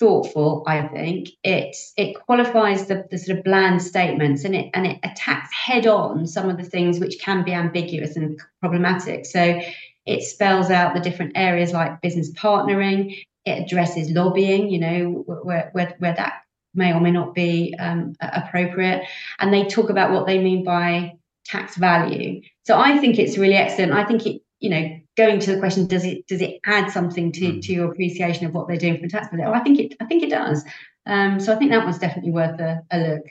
thoughtful, 0.00 0.64
I 0.66 0.88
think. 0.88 1.28
It 1.44 1.76
it 1.96 2.14
qualifies 2.26 2.86
the, 2.86 3.06
the 3.10 3.18
sort 3.18 3.38
of 3.38 3.44
bland 3.44 3.82
statements 3.82 4.44
and 4.44 4.56
it 4.56 4.70
and 4.74 4.86
it 4.86 4.98
attacks 5.04 5.52
head 5.52 5.86
on 5.86 6.26
some 6.26 6.48
of 6.48 6.56
the 6.56 6.64
things 6.64 6.98
which 6.98 7.20
can 7.20 7.44
be 7.44 7.52
ambiguous 7.52 8.16
and 8.16 8.40
problematic. 8.60 9.26
So 9.26 9.60
it 10.10 10.22
spells 10.22 10.70
out 10.70 10.94
the 10.94 11.00
different 11.00 11.32
areas 11.36 11.72
like 11.72 12.00
business 12.02 12.32
partnering. 12.32 13.24
It 13.44 13.64
addresses 13.64 14.10
lobbying, 14.10 14.70
you 14.70 14.78
know, 14.78 15.24
where 15.26 15.70
where, 15.72 15.94
where 15.98 16.14
that 16.14 16.42
may 16.74 16.92
or 16.92 17.00
may 17.00 17.10
not 17.10 17.34
be 17.34 17.74
um, 17.78 18.14
appropriate, 18.20 19.06
and 19.38 19.52
they 19.52 19.64
talk 19.64 19.90
about 19.90 20.12
what 20.12 20.26
they 20.26 20.38
mean 20.38 20.64
by 20.64 21.14
tax 21.44 21.76
value. 21.76 22.42
So 22.64 22.78
I 22.78 22.98
think 22.98 23.18
it's 23.18 23.38
really 23.38 23.54
excellent. 23.54 23.92
I 23.92 24.04
think 24.04 24.26
it 24.26 24.42
you 24.60 24.68
know, 24.68 25.00
going 25.16 25.40
to 25.40 25.54
the 25.54 25.58
question, 25.58 25.86
does 25.86 26.04
it 26.04 26.26
does 26.26 26.42
it 26.42 26.60
add 26.64 26.90
something 26.90 27.32
to, 27.32 27.40
mm. 27.40 27.62
to 27.62 27.72
your 27.72 27.90
appreciation 27.90 28.46
of 28.46 28.54
what 28.54 28.68
they're 28.68 28.76
doing 28.76 28.96
from 28.96 29.06
a 29.06 29.08
tax 29.08 29.28
point 29.28 29.42
Oh, 29.44 29.52
I 29.52 29.60
think 29.60 29.78
it 29.78 29.94
I 30.00 30.04
think 30.04 30.22
it 30.22 30.30
does. 30.30 30.64
Um, 31.06 31.40
so 31.40 31.52
I 31.52 31.56
think 31.56 31.70
that 31.70 31.82
one's 31.82 31.98
definitely 31.98 32.30
worth 32.30 32.60
a, 32.60 32.82
a 32.90 32.98
look. 32.98 33.22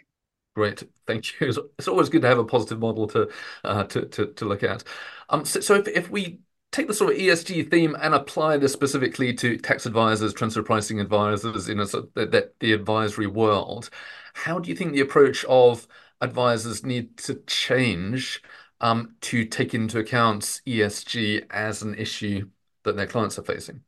Great, 0.55 0.83
thank 1.05 1.39
you. 1.39 1.53
It's 1.77 1.87
always 1.87 2.09
good 2.09 2.23
to 2.23 2.27
have 2.27 2.39
a 2.39 2.43
positive 2.43 2.79
model 2.79 3.07
to 3.09 3.29
uh, 3.63 3.83
to, 3.85 4.05
to 4.07 4.25
to 4.33 4.45
look 4.45 4.63
at. 4.63 4.83
Um, 5.29 5.45
so, 5.45 5.59
so 5.59 5.75
if 5.75 5.87
if 5.87 6.09
we 6.09 6.39
take 6.71 6.87
the 6.87 6.93
sort 6.93 7.13
of 7.13 7.19
ESG 7.19 7.63
theme 7.63 7.95
and 8.01 8.13
apply 8.13 8.57
this 8.57 8.73
specifically 8.73 9.33
to 9.35 9.57
tax 9.57 9.85
advisors, 9.85 10.33
transfer 10.33 10.63
pricing 10.63 10.99
advisors, 10.99 11.67
in 11.69 11.79
a 11.79 11.87
sort 11.87 12.13
the, 12.15 12.51
the 12.59 12.73
advisory 12.73 13.27
world, 13.27 13.89
how 14.33 14.59
do 14.59 14.69
you 14.69 14.75
think 14.75 14.93
the 14.93 14.99
approach 15.01 15.43
of 15.45 15.87
advisors 16.21 16.83
need 16.85 17.17
to 17.17 17.35
change 17.47 18.41
um, 18.81 19.15
to 19.21 19.45
take 19.45 19.73
into 19.73 19.99
account 19.99 20.61
ESG 20.65 21.45
as 21.49 21.81
an 21.81 21.95
issue 21.95 22.49
that 22.83 22.95
their 22.95 23.07
clients 23.07 23.39
are 23.39 23.43
facing? 23.43 23.83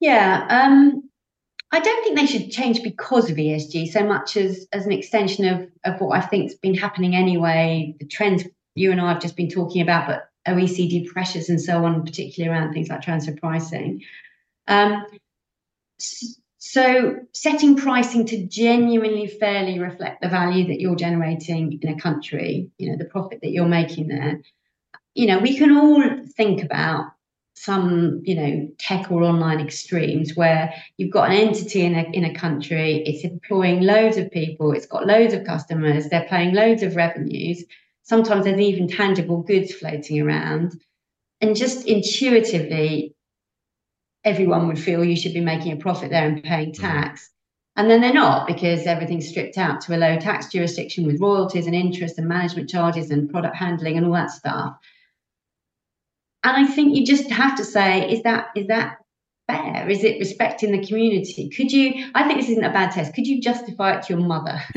Yeah, 0.00 0.46
um, 0.48 1.08
I 1.72 1.80
don't 1.80 2.04
think 2.04 2.18
they 2.18 2.26
should 2.26 2.50
change 2.52 2.82
because 2.82 3.30
of 3.30 3.38
ESG 3.38 3.86
so 3.88 4.04
much 4.06 4.36
as 4.36 4.68
as 4.72 4.86
an 4.86 4.92
extension 4.92 5.46
of 5.46 5.70
of 5.84 6.00
what 6.00 6.18
I 6.18 6.22
think's 6.26 6.54
been 6.54 6.74
happening 6.74 7.16
anyway. 7.16 7.96
The 8.00 8.06
trends 8.06 8.44
you 8.74 8.92
and 8.92 9.00
I 9.00 9.12
have 9.12 9.22
just 9.22 9.36
been 9.36 9.50
talking 9.50 9.82
about, 9.82 10.08
but 10.08 10.27
OECD 10.48 11.06
pressures 11.06 11.48
and 11.48 11.60
so 11.60 11.84
on, 11.84 12.04
particularly 12.04 12.54
around 12.54 12.72
things 12.72 12.88
like 12.88 13.02
transfer 13.02 13.34
pricing. 13.34 14.02
Um, 14.66 15.06
so 16.58 17.16
setting 17.32 17.76
pricing 17.76 18.26
to 18.26 18.46
genuinely 18.46 19.26
fairly 19.26 19.78
reflect 19.78 20.20
the 20.20 20.28
value 20.28 20.66
that 20.66 20.80
you're 20.80 20.96
generating 20.96 21.78
in 21.80 21.88
a 21.88 22.00
country, 22.00 22.70
you 22.78 22.90
know, 22.90 22.98
the 22.98 23.04
profit 23.04 23.40
that 23.42 23.50
you're 23.50 23.66
making 23.66 24.08
there. 24.08 24.42
You 25.14 25.26
know, 25.26 25.38
we 25.38 25.56
can 25.56 25.76
all 25.76 26.02
think 26.36 26.62
about 26.62 27.06
some, 27.54 28.20
you 28.24 28.34
know, 28.36 28.68
tech 28.78 29.10
or 29.10 29.22
online 29.24 29.60
extremes 29.60 30.36
where 30.36 30.72
you've 30.96 31.10
got 31.10 31.30
an 31.30 31.36
entity 31.36 31.80
in 31.80 31.94
a 31.94 32.02
in 32.12 32.24
a 32.24 32.34
country, 32.34 33.02
it's 33.04 33.24
employing 33.24 33.80
loads 33.80 34.16
of 34.16 34.30
people, 34.30 34.72
it's 34.72 34.86
got 34.86 35.06
loads 35.06 35.34
of 35.34 35.44
customers, 35.44 36.08
they're 36.08 36.28
paying 36.28 36.54
loads 36.54 36.82
of 36.82 36.94
revenues. 36.94 37.64
Sometimes 38.08 38.44
there's 38.44 38.58
even 38.58 38.88
tangible 38.88 39.42
goods 39.42 39.74
floating 39.74 40.20
around. 40.20 40.72
And 41.42 41.54
just 41.54 41.86
intuitively, 41.86 43.14
everyone 44.24 44.66
would 44.66 44.78
feel 44.78 45.04
you 45.04 45.16
should 45.16 45.34
be 45.34 45.40
making 45.40 45.72
a 45.72 45.76
profit 45.76 46.10
there 46.10 46.26
and 46.26 46.42
paying 46.42 46.72
mm-hmm. 46.72 46.82
tax. 46.82 47.30
And 47.76 47.88
then 47.90 48.00
they're 48.00 48.12
not 48.12 48.46
because 48.46 48.86
everything's 48.86 49.28
stripped 49.28 49.58
out 49.58 49.82
to 49.82 49.94
a 49.94 49.98
low 49.98 50.18
tax 50.18 50.48
jurisdiction 50.48 51.06
with 51.06 51.20
royalties 51.20 51.66
and 51.66 51.74
interest 51.74 52.18
and 52.18 52.26
management 52.26 52.70
charges 52.70 53.10
and 53.10 53.30
product 53.30 53.54
handling 53.54 53.96
and 53.96 54.06
all 54.06 54.14
that 54.14 54.30
stuff. 54.30 54.76
And 56.42 56.56
I 56.56 56.66
think 56.66 56.96
you 56.96 57.04
just 57.04 57.30
have 57.30 57.56
to 57.58 57.64
say, 57.64 58.10
is 58.10 58.22
that 58.22 58.48
is 58.56 58.68
that 58.68 58.96
fair? 59.48 59.88
Is 59.88 60.04
it 60.04 60.18
respecting 60.18 60.72
the 60.72 60.86
community? 60.86 61.48
Could 61.48 61.72
you? 61.72 62.10
I 62.14 62.24
think 62.24 62.40
this 62.40 62.50
isn't 62.50 62.64
a 62.64 62.72
bad 62.72 62.92
test. 62.92 63.14
Could 63.14 63.26
you 63.26 63.40
justify 63.40 63.96
it 63.96 64.02
to 64.04 64.14
your 64.14 64.22
mother 64.22 64.60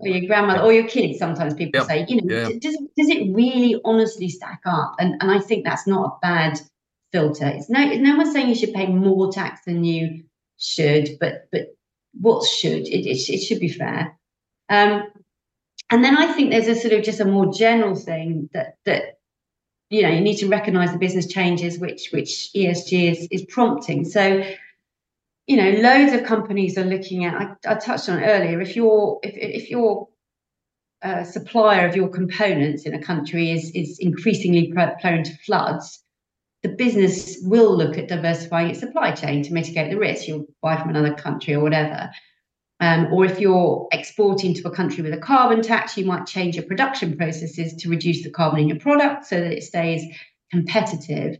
or 0.00 0.08
your 0.08 0.26
grandmother 0.26 0.60
or 0.60 0.72
your 0.72 0.86
kids? 0.86 1.18
Sometimes 1.18 1.54
people 1.54 1.80
yep. 1.80 1.88
say, 1.88 2.04
you 2.08 2.20
know, 2.20 2.34
yeah. 2.34 2.58
does 2.60 2.76
does 2.96 3.08
it 3.08 3.32
really 3.32 3.80
honestly 3.84 4.28
stack 4.28 4.60
up? 4.66 4.96
And 4.98 5.14
and 5.20 5.30
I 5.30 5.38
think 5.38 5.64
that's 5.64 5.86
not 5.86 6.04
a 6.04 6.18
bad 6.20 6.60
filter. 7.12 7.46
It's 7.46 7.70
no 7.70 7.84
no 7.84 8.16
one's 8.16 8.32
saying 8.32 8.48
you 8.48 8.54
should 8.54 8.74
pay 8.74 8.86
more 8.86 9.32
tax 9.32 9.64
than 9.64 9.84
you 9.84 10.24
should, 10.58 11.10
but 11.20 11.48
but 11.52 11.74
what 12.20 12.46
should 12.46 12.86
it 12.88 13.06
it, 13.06 13.32
it 13.32 13.38
should 13.38 13.60
be 13.60 13.68
fair. 13.68 14.16
Um, 14.68 15.04
and 15.90 16.04
then 16.04 16.16
I 16.16 16.32
think 16.32 16.50
there's 16.50 16.68
a 16.68 16.76
sort 16.76 16.94
of 16.94 17.02
just 17.02 17.20
a 17.20 17.24
more 17.24 17.52
general 17.52 17.96
thing 17.96 18.48
that 18.52 18.76
that 18.84 19.19
you 19.90 20.02
know 20.02 20.08
you 20.08 20.20
need 20.20 20.38
to 20.38 20.48
recognise 20.48 20.92
the 20.92 20.98
business 20.98 21.26
changes 21.26 21.78
which 21.78 22.10
which 22.12 22.50
ESG 22.54 23.10
is 23.10 23.28
is 23.30 23.44
prompting. 23.44 24.04
So 24.04 24.42
you 25.46 25.56
know 25.56 25.70
loads 25.80 26.12
of 26.12 26.24
companies 26.24 26.78
are 26.78 26.84
looking 26.84 27.24
at. 27.24 27.34
I, 27.34 27.72
I 27.72 27.74
touched 27.74 28.08
on 28.08 28.22
earlier. 28.22 28.60
If 28.60 28.76
you're 28.76 29.18
if 29.22 29.34
if 29.36 29.70
you're 29.70 30.08
a 31.02 31.08
uh, 31.08 31.24
supplier 31.24 31.88
of 31.88 31.96
your 31.96 32.08
components 32.08 32.84
in 32.84 32.94
a 32.94 33.02
country 33.02 33.50
is 33.50 33.70
is 33.72 33.98
increasingly 33.98 34.72
prone 34.72 35.24
to 35.24 35.36
floods 35.44 36.02
the 36.62 36.68
business 36.68 37.38
will 37.42 37.76
look 37.76 37.96
at 37.96 38.08
diversifying 38.08 38.70
its 38.70 38.80
supply 38.80 39.12
chain 39.12 39.42
to 39.42 39.52
mitigate 39.52 39.90
the 39.90 39.98
risk. 39.98 40.28
You'll 40.28 40.46
buy 40.60 40.76
from 40.76 40.90
another 40.90 41.14
country 41.14 41.54
or 41.54 41.62
whatever. 41.62 42.10
Um, 42.80 43.12
or 43.12 43.26
if 43.26 43.38
you're 43.38 43.86
exporting 43.92 44.54
to 44.54 44.66
a 44.66 44.70
country 44.70 45.02
with 45.02 45.12
a 45.12 45.18
carbon 45.18 45.60
tax, 45.60 45.98
you 45.98 46.06
might 46.06 46.26
change 46.26 46.56
your 46.56 46.64
production 46.64 47.16
processes 47.16 47.74
to 47.74 47.90
reduce 47.90 48.22
the 48.22 48.30
carbon 48.30 48.60
in 48.60 48.68
your 48.68 48.78
product 48.78 49.26
so 49.26 49.38
that 49.38 49.52
it 49.52 49.62
stays 49.62 50.02
competitive. 50.50 51.36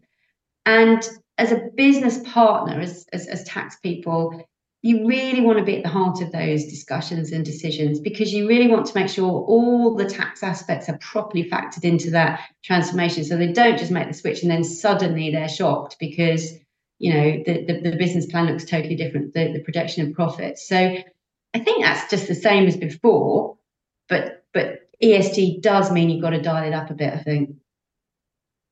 And 0.66 1.02
as 1.38 1.52
a 1.52 1.68
business 1.74 2.18
partner, 2.26 2.78
as, 2.78 3.06
as, 3.12 3.26
as 3.26 3.42
tax 3.44 3.76
people, 3.76 4.46
you 4.82 5.06
really 5.06 5.40
want 5.40 5.58
to 5.58 5.64
be 5.64 5.76
at 5.76 5.82
the 5.82 5.88
heart 5.88 6.22
of 6.22 6.32
those 6.32 6.64
discussions 6.64 7.32
and 7.32 7.44
decisions 7.44 8.00
because 8.00 8.32
you 8.32 8.48
really 8.48 8.68
want 8.68 8.86
to 8.86 8.98
make 8.98 9.08
sure 9.08 9.30
all 9.30 9.94
the 9.94 10.08
tax 10.08 10.42
aspects 10.42 10.88
are 10.88 10.98
properly 10.98 11.48
factored 11.48 11.84
into 11.84 12.10
that 12.10 12.40
transformation 12.62 13.24
so 13.24 13.36
they 13.36 13.52
don't 13.52 13.78
just 13.78 13.90
make 13.90 14.08
the 14.08 14.14
switch 14.14 14.42
and 14.42 14.50
then 14.50 14.64
suddenly 14.64 15.30
they're 15.30 15.48
shocked 15.48 15.96
because 16.00 16.54
you 16.98 17.12
know 17.12 17.42
the, 17.44 17.64
the, 17.66 17.90
the 17.90 17.96
business 17.96 18.26
plan 18.26 18.46
looks 18.46 18.64
totally 18.64 18.96
different 18.96 19.34
the, 19.34 19.52
the 19.52 19.62
projection 19.62 20.06
of 20.06 20.14
profits 20.14 20.66
so 20.66 20.96
i 21.54 21.58
think 21.58 21.82
that's 21.82 22.10
just 22.10 22.28
the 22.28 22.34
same 22.34 22.66
as 22.66 22.76
before 22.76 23.56
but 24.08 24.44
but 24.52 24.88
esg 25.02 25.60
does 25.62 25.90
mean 25.90 26.10
you've 26.10 26.22
got 26.22 26.30
to 26.30 26.42
dial 26.42 26.66
it 26.66 26.74
up 26.74 26.90
a 26.90 26.94
bit 26.94 27.12
i 27.12 27.18
think 27.18 27.56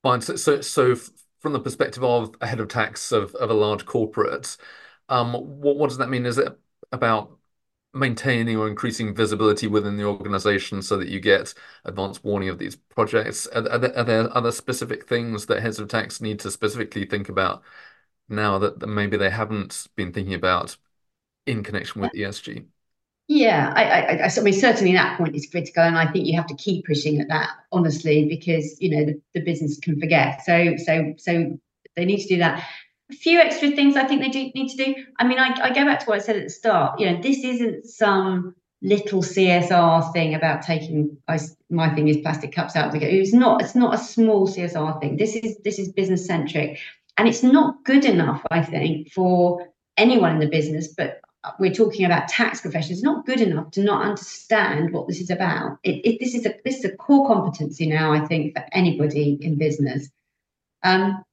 fine 0.02 0.20
so 0.20 0.36
so, 0.36 0.60
so 0.60 0.94
from 1.40 1.52
the 1.52 1.60
perspective 1.60 2.02
of 2.04 2.34
a 2.40 2.46
head 2.46 2.60
of 2.60 2.68
tax 2.68 3.12
of, 3.12 3.34
of 3.36 3.50
a 3.50 3.54
large 3.54 3.84
corporate 3.86 4.56
um, 5.08 5.32
what, 5.32 5.76
what 5.76 5.88
does 5.88 5.98
that 5.98 6.08
mean? 6.10 6.26
Is 6.26 6.38
it 6.38 6.58
about 6.92 7.38
maintaining 7.94 8.56
or 8.56 8.68
increasing 8.68 9.14
visibility 9.14 9.66
within 9.66 9.96
the 9.96 10.04
organization 10.04 10.82
so 10.82 10.96
that 10.98 11.08
you 11.08 11.20
get 11.20 11.54
advance 11.84 12.22
warning 12.22 12.48
of 12.48 12.58
these 12.58 12.76
projects? 12.76 13.46
Are, 13.48 13.68
are, 13.70 13.78
there, 13.78 13.96
are 13.98 14.04
there 14.04 14.36
other 14.36 14.52
specific 14.52 15.08
things 15.08 15.46
that 15.46 15.62
heads 15.62 15.78
of 15.78 15.88
tax 15.88 16.20
need 16.20 16.40
to 16.40 16.50
specifically 16.50 17.06
think 17.06 17.28
about 17.28 17.62
now 18.28 18.58
that 18.58 18.86
maybe 18.86 19.16
they 19.16 19.30
haven't 19.30 19.88
been 19.96 20.12
thinking 20.12 20.34
about 20.34 20.76
in 21.48 21.62
connection 21.62 22.00
with 22.00 22.12
ESG? 22.12 22.66
Yeah, 23.26 23.72
I, 23.76 23.84
I, 23.84 24.30
I, 24.34 24.40
mean, 24.40 24.54
certainly 24.54 24.92
that 24.94 25.18
point 25.18 25.36
is 25.36 25.48
critical, 25.50 25.82
and 25.82 25.98
I 25.98 26.10
think 26.10 26.26
you 26.26 26.36
have 26.36 26.46
to 26.46 26.54
keep 26.54 26.86
pushing 26.86 27.20
at 27.20 27.28
that, 27.28 27.50
honestly, 27.72 28.26
because 28.26 28.80
you 28.80 28.90
know 28.90 29.04
the, 29.04 29.20
the 29.34 29.40
business 29.40 29.78
can 29.78 30.00
forget. 30.00 30.44
So, 30.46 30.76
so, 30.78 31.14
so 31.18 31.58
they 31.94 32.06
need 32.06 32.22
to 32.22 32.28
do 32.28 32.38
that 32.38 32.66
a 33.10 33.14
few 33.14 33.38
extra 33.38 33.70
things 33.70 33.96
I 33.96 34.04
think 34.04 34.20
they 34.20 34.28
do 34.28 34.50
need 34.54 34.68
to 34.68 34.84
do. 34.84 34.94
I 35.18 35.26
mean, 35.26 35.38
I, 35.38 35.54
I 35.62 35.72
go 35.72 35.84
back 35.84 36.00
to 36.00 36.06
what 36.06 36.16
I 36.16 36.22
said 36.22 36.36
at 36.36 36.44
the 36.44 36.50
start. 36.50 37.00
You 37.00 37.10
know, 37.10 37.22
this 37.22 37.42
isn't 37.42 37.86
some 37.86 38.54
little 38.82 39.22
CSR 39.22 40.12
thing 40.12 40.34
about 40.34 40.62
taking 40.62 41.16
I, 41.26 41.40
my 41.70 41.92
thing 41.94 42.08
is 42.08 42.18
plastic 42.18 42.52
cups 42.52 42.76
out 42.76 42.92
the 42.92 43.02
It's 43.02 43.32
not. 43.32 43.62
It's 43.62 43.74
not 43.74 43.94
a 43.94 43.98
small 43.98 44.46
CSR 44.46 45.00
thing. 45.00 45.16
This 45.16 45.34
is 45.36 45.58
this 45.64 45.78
is 45.78 45.92
business 45.92 46.26
centric, 46.26 46.78
and 47.16 47.26
it's 47.26 47.42
not 47.42 47.84
good 47.84 48.04
enough. 48.04 48.44
I 48.50 48.62
think 48.62 49.10
for 49.12 49.66
anyone 49.96 50.32
in 50.32 50.40
the 50.40 50.48
business, 50.48 50.88
but 50.88 51.20
we're 51.58 51.72
talking 51.72 52.04
about 52.04 52.28
tax 52.28 52.60
professionals. 52.60 53.02
Not 53.02 53.26
good 53.26 53.40
enough 53.40 53.70
to 53.72 53.82
not 53.82 54.02
understand 54.02 54.92
what 54.92 55.08
this 55.08 55.20
is 55.20 55.30
about. 55.30 55.78
It, 55.82 56.00
it, 56.04 56.20
this 56.20 56.34
is 56.34 56.46
a 56.46 56.54
this 56.64 56.78
is 56.78 56.84
a 56.84 56.96
core 56.96 57.26
competency 57.26 57.86
now. 57.86 58.12
I 58.12 58.26
think 58.26 58.54
for 58.54 58.64
anybody 58.72 59.38
in 59.40 59.58
business. 59.58 60.08
Um, 60.82 61.24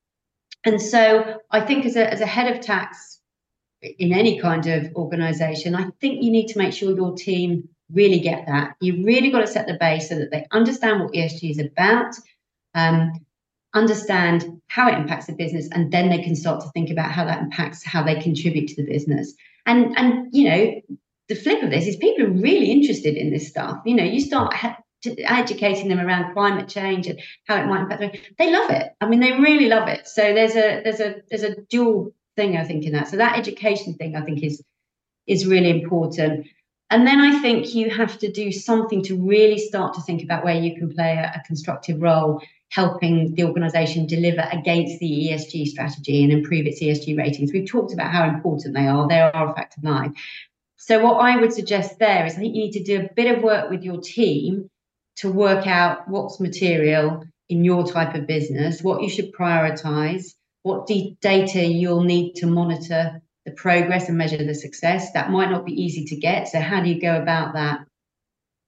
and 0.66 0.82
so 0.82 1.40
I 1.52 1.62
think 1.62 1.86
as 1.86 1.96
a, 1.96 2.12
as 2.12 2.22
a 2.22 2.26
head 2.26 2.56
of 2.56 2.62
tax 2.62 3.20
in 3.82 4.12
any 4.12 4.40
kind 4.40 4.66
of 4.66 4.94
organization, 4.96 5.76
I 5.76 5.90
think 6.02 6.24
you 6.24 6.32
need 6.32 6.48
to 6.48 6.58
make 6.58 6.74
sure 6.74 6.96
your 6.96 7.16
team 7.16 7.70
really 7.94 8.20
get 8.20 8.48
that. 8.48 8.76
You 8.82 9.06
really 9.06 9.30
got 9.30 9.42
to 9.42 9.48
set 9.48 9.68
the 9.68 9.78
base 9.80 10.10
so 10.10 10.16
that 10.16 10.32
they 10.32 10.48
understand 10.52 11.02
what 11.02 11.14
ESG 11.14 11.52
is 11.52 11.60
about, 11.60 12.16
um, 12.74 13.14
understand 13.76 14.62
how 14.68 14.90
it 14.90 14.98
impacts 14.98 15.28
the 15.28 15.34
business, 15.34 15.70
and 15.72 15.92
then 15.92 16.10
they 16.10 16.24
can 16.24 16.36
start 16.36 16.62
to 16.62 16.70
think 16.72 16.90
about 16.90 17.12
how 17.12 17.26
that 17.26 17.42
impacts 17.42 17.84
how 17.84 18.02
they 18.02 18.20
contribute 18.20 18.68
to 18.70 18.76
the 18.78 18.90
business. 18.90 19.36
And 19.66 19.98
and 19.98 20.30
you 20.32 20.50
know, 20.50 20.82
the 21.30 21.36
flip 21.36 21.64
of 21.64 21.70
this 21.70 21.88
is 21.88 21.96
people 21.96 22.26
are 22.26 22.42
really 22.42 22.72
interested 22.72 23.16
in 23.16 23.32
this 23.32 23.48
stuff. 23.48 23.82
You 23.86 23.96
know, 23.96 24.04
you 24.04 24.22
start 24.22 24.54
educating 25.26 25.88
them 25.88 26.00
around 26.00 26.34
climate 26.34 26.68
change 26.68 27.08
and 27.08 27.20
how 27.48 27.62
it 27.62 27.68
might 27.68 27.82
impact 27.82 28.02
them. 28.02 28.12
They 28.38 28.52
love 28.52 28.70
it. 28.72 28.92
I 29.02 29.08
mean, 29.08 29.20
they 29.20 29.34
really 29.34 29.68
love 29.68 29.88
it. 29.88 30.08
So 30.08 30.22
there's 30.22 30.56
a 30.56 30.82
there's 30.84 31.00
a 31.00 31.16
there's 31.30 31.44
a 31.44 31.62
dual 31.70 32.14
thing 32.36 32.58
I 32.58 32.64
think 32.64 32.86
in 32.86 32.94
that. 32.94 33.08
So 33.08 33.18
that 33.18 33.38
education 33.38 33.96
thing 33.96 34.16
I 34.16 34.22
think 34.22 34.44
is 34.44 34.62
is 35.28 35.46
really 35.46 35.70
important. 35.70 36.48
And 36.92 37.08
then 37.08 37.20
I 37.20 37.40
think 37.40 37.74
you 37.74 37.90
have 37.90 38.20
to 38.20 38.32
do 38.32 38.52
something 38.52 39.02
to 39.04 39.18
really 39.18 39.58
start 39.58 39.96
to 39.96 40.02
think 40.02 40.24
about 40.24 40.46
where 40.46 40.56
you 40.56 40.76
can 40.76 40.94
play 40.94 41.14
a, 41.14 41.32
a 41.36 41.44
constructive 41.48 42.00
role 42.00 42.42
helping 42.72 43.36
the 43.36 43.44
organization 43.44 44.06
deliver 44.06 44.48
against 44.52 45.00
the 45.00 45.30
ESG 45.30 45.68
strategy 45.68 46.24
and 46.24 46.34
improve 46.34 46.66
its 46.66 46.82
ESG 46.82 47.18
ratings. 47.18 47.54
We've 47.54 47.68
talked 47.68 47.94
about 47.94 48.12
how 48.12 48.28
important 48.28 48.74
they 48.74 48.88
are. 48.88 49.08
They 49.08 49.22
are 49.22 49.50
a 49.50 49.54
fact 49.54 49.78
of 49.78 49.84
life. 49.84 50.12
So 50.76 51.04
what 51.04 51.16
I 51.16 51.38
would 51.38 51.54
suggest 51.54 52.00
there 52.00 52.26
is 52.26 52.34
I 52.34 52.38
think 52.38 52.56
you 52.56 52.64
need 52.64 52.74
to 52.74 52.84
do 52.84 53.02
a 53.02 53.14
bit 53.14 53.36
of 53.36 53.44
work 53.44 53.70
with 53.70 53.84
your 53.84 54.02
team 54.02 54.70
to 55.18 55.32
work 55.32 55.66
out 55.68 56.08
what's 56.08 56.40
material 56.40 57.24
in 57.50 57.64
your 57.64 57.86
type 57.88 58.16
of 58.16 58.28
business, 58.28 58.82
what 58.82 59.02
you 59.02 59.10
should 59.10 59.34
prioritize, 59.34 60.34
what 60.64 60.88
data 60.88 61.66
you'll 61.66 62.04
need 62.04 62.34
to 62.34 62.48
monitor 62.48 63.22
the 63.46 63.52
progress 63.52 64.10
and 64.10 64.18
measure 64.18 64.44
the 64.44 64.56
success. 64.56 65.12
That 65.14 65.30
might 65.30 65.52
not 65.52 65.66
be 65.66 65.80
easy 65.80 66.06
to 66.06 66.16
get. 66.16 66.48
So, 66.48 66.60
how 66.60 66.82
do 66.82 66.90
you 66.90 67.00
go 67.00 67.16
about 67.16 67.54
that? 67.54 67.86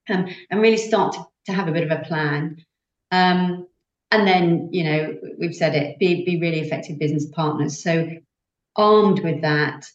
Um, 0.09 0.27
and 0.49 0.61
really 0.61 0.77
start 0.77 1.13
to, 1.13 1.25
to 1.47 1.53
have 1.53 1.67
a 1.67 1.71
bit 1.71 1.89
of 1.89 1.91
a 1.91 2.03
plan. 2.03 2.63
Um, 3.11 3.67
and 4.11 4.27
then, 4.27 4.69
you 4.71 4.83
know, 4.83 5.17
we've 5.37 5.55
said 5.55 5.75
it, 5.75 5.99
be, 5.99 6.23
be 6.23 6.39
really 6.39 6.59
effective 6.59 6.97
business 6.97 7.25
partners. 7.25 7.81
So, 7.83 8.09
armed 8.75 9.23
with 9.23 9.41
that, 9.41 9.85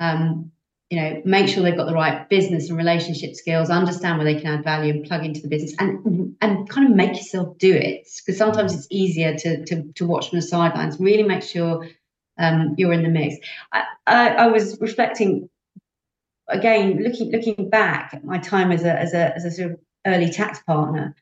um, 0.00 0.50
you 0.88 1.00
know, 1.00 1.22
make 1.24 1.46
sure 1.46 1.62
they've 1.62 1.76
got 1.76 1.86
the 1.86 1.94
right 1.94 2.28
business 2.28 2.68
and 2.68 2.76
relationship 2.76 3.36
skills, 3.36 3.70
understand 3.70 4.18
where 4.18 4.24
they 4.24 4.40
can 4.40 4.58
add 4.58 4.64
value 4.64 4.92
and 4.92 5.04
plug 5.04 5.24
into 5.24 5.40
the 5.40 5.48
business 5.48 5.74
and 5.78 6.36
and 6.40 6.68
kind 6.68 6.88
of 6.88 6.96
make 6.96 7.16
yourself 7.16 7.56
do 7.58 7.72
it. 7.72 8.08
Because 8.18 8.38
sometimes 8.38 8.74
it's 8.74 8.88
easier 8.90 9.36
to, 9.36 9.64
to, 9.66 9.92
to 9.94 10.06
watch 10.06 10.30
from 10.30 10.38
the 10.40 10.46
sidelines. 10.46 10.98
Really 10.98 11.22
make 11.22 11.44
sure 11.44 11.88
um, 12.38 12.74
you're 12.76 12.92
in 12.92 13.04
the 13.04 13.08
mix. 13.08 13.36
I, 13.72 13.84
I, 14.06 14.28
I, 14.30 14.46
was 14.48 14.80
reflecting 14.80 15.48
again, 16.48 17.04
looking 17.04 17.30
looking 17.30 17.70
back 17.70 18.14
at 18.14 18.24
my 18.24 18.38
time 18.38 18.72
as 18.72 18.82
a 18.82 18.98
as 18.98 19.14
a 19.14 19.36
as 19.36 19.44
a 19.44 19.50
sort 19.52 19.72
of 19.72 19.78
early 20.06 20.30
tax 20.30 20.60
partner. 20.62 21.14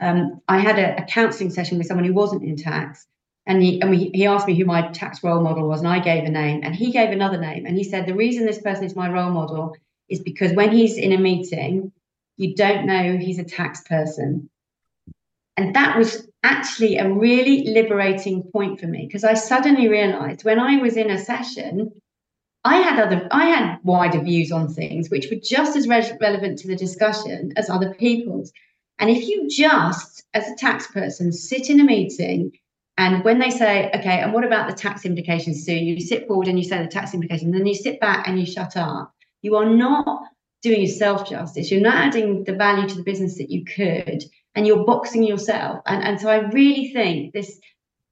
Um, 0.00 0.40
I 0.48 0.58
had 0.58 0.78
a, 0.78 1.02
a 1.02 1.06
counselling 1.06 1.50
session 1.50 1.78
with 1.78 1.86
someone 1.86 2.04
who 2.04 2.14
wasn't 2.14 2.42
in 2.42 2.56
tax, 2.56 3.06
and 3.46 3.62
he 3.62 3.80
and 3.80 3.90
we, 3.90 4.10
he 4.12 4.26
asked 4.26 4.46
me 4.46 4.56
who 4.56 4.64
my 4.64 4.88
tax 4.88 5.22
role 5.22 5.40
model 5.40 5.68
was, 5.68 5.80
and 5.80 5.88
I 5.88 6.00
gave 6.00 6.24
a 6.24 6.30
name, 6.30 6.60
and 6.62 6.74
he 6.74 6.90
gave 6.90 7.10
another 7.10 7.38
name, 7.38 7.66
and 7.66 7.76
he 7.76 7.84
said 7.84 8.06
the 8.06 8.14
reason 8.14 8.46
this 8.46 8.60
person 8.60 8.84
is 8.84 8.96
my 8.96 9.10
role 9.10 9.30
model 9.30 9.76
is 10.08 10.20
because 10.20 10.52
when 10.52 10.72
he's 10.72 10.98
in 10.98 11.12
a 11.12 11.18
meeting, 11.18 11.92
you 12.36 12.54
don't 12.54 12.86
know 12.86 13.16
he's 13.16 13.38
a 13.38 13.44
tax 13.44 13.82
person, 13.82 14.50
and 15.56 15.74
that 15.76 15.96
was 15.96 16.28
actually 16.42 16.98
a 16.98 17.10
really 17.10 17.64
liberating 17.68 18.42
point 18.42 18.80
for 18.80 18.86
me 18.86 19.06
because 19.06 19.24
I 19.24 19.34
suddenly 19.34 19.88
realised 19.88 20.44
when 20.44 20.58
I 20.58 20.76
was 20.78 20.96
in 20.96 21.10
a 21.10 21.18
session. 21.18 21.92
I 22.66 22.76
had 22.76 22.98
other, 22.98 23.28
I 23.30 23.44
had 23.44 23.78
wider 23.82 24.22
views 24.22 24.50
on 24.50 24.72
things 24.72 25.10
which 25.10 25.28
were 25.30 25.36
just 25.36 25.76
as 25.76 25.86
re- 25.86 26.16
relevant 26.18 26.60
to 26.60 26.68
the 26.68 26.76
discussion 26.76 27.52
as 27.56 27.68
other 27.68 27.92
people's. 27.92 28.54
And 28.98 29.10
if 29.10 29.26
you 29.28 29.48
just, 29.48 30.24
as 30.34 30.48
a 30.48 30.56
tax 30.56 30.86
person, 30.88 31.32
sit 31.32 31.68
in 31.68 31.80
a 31.80 31.84
meeting 31.84 32.52
and 32.96 33.24
when 33.24 33.40
they 33.40 33.50
say, 33.50 33.90
okay, 33.94 34.20
and 34.20 34.32
what 34.32 34.44
about 34.44 34.68
the 34.68 34.76
tax 34.76 35.04
implications? 35.04 35.66
So 35.66 35.72
you 35.72 36.00
sit 36.00 36.28
forward 36.28 36.46
and 36.46 36.58
you 36.58 36.64
say 36.64 36.80
the 36.80 36.88
tax 36.88 37.12
implications, 37.12 37.52
then 37.52 37.66
you 37.66 37.74
sit 37.74 37.98
back 38.00 38.28
and 38.28 38.38
you 38.38 38.46
shut 38.46 38.76
up. 38.76 39.12
You 39.42 39.56
are 39.56 39.68
not 39.68 40.22
doing 40.62 40.80
yourself 40.80 41.28
justice. 41.28 41.70
You're 41.70 41.80
not 41.80 41.96
adding 41.96 42.44
the 42.44 42.54
value 42.54 42.88
to 42.88 42.94
the 42.94 43.02
business 43.02 43.36
that 43.38 43.50
you 43.50 43.64
could, 43.64 44.24
and 44.54 44.66
you're 44.66 44.84
boxing 44.84 45.24
yourself. 45.24 45.80
And, 45.86 46.04
and 46.04 46.20
so 46.20 46.28
I 46.28 46.48
really 46.50 46.92
think 46.92 47.34
this 47.34 47.60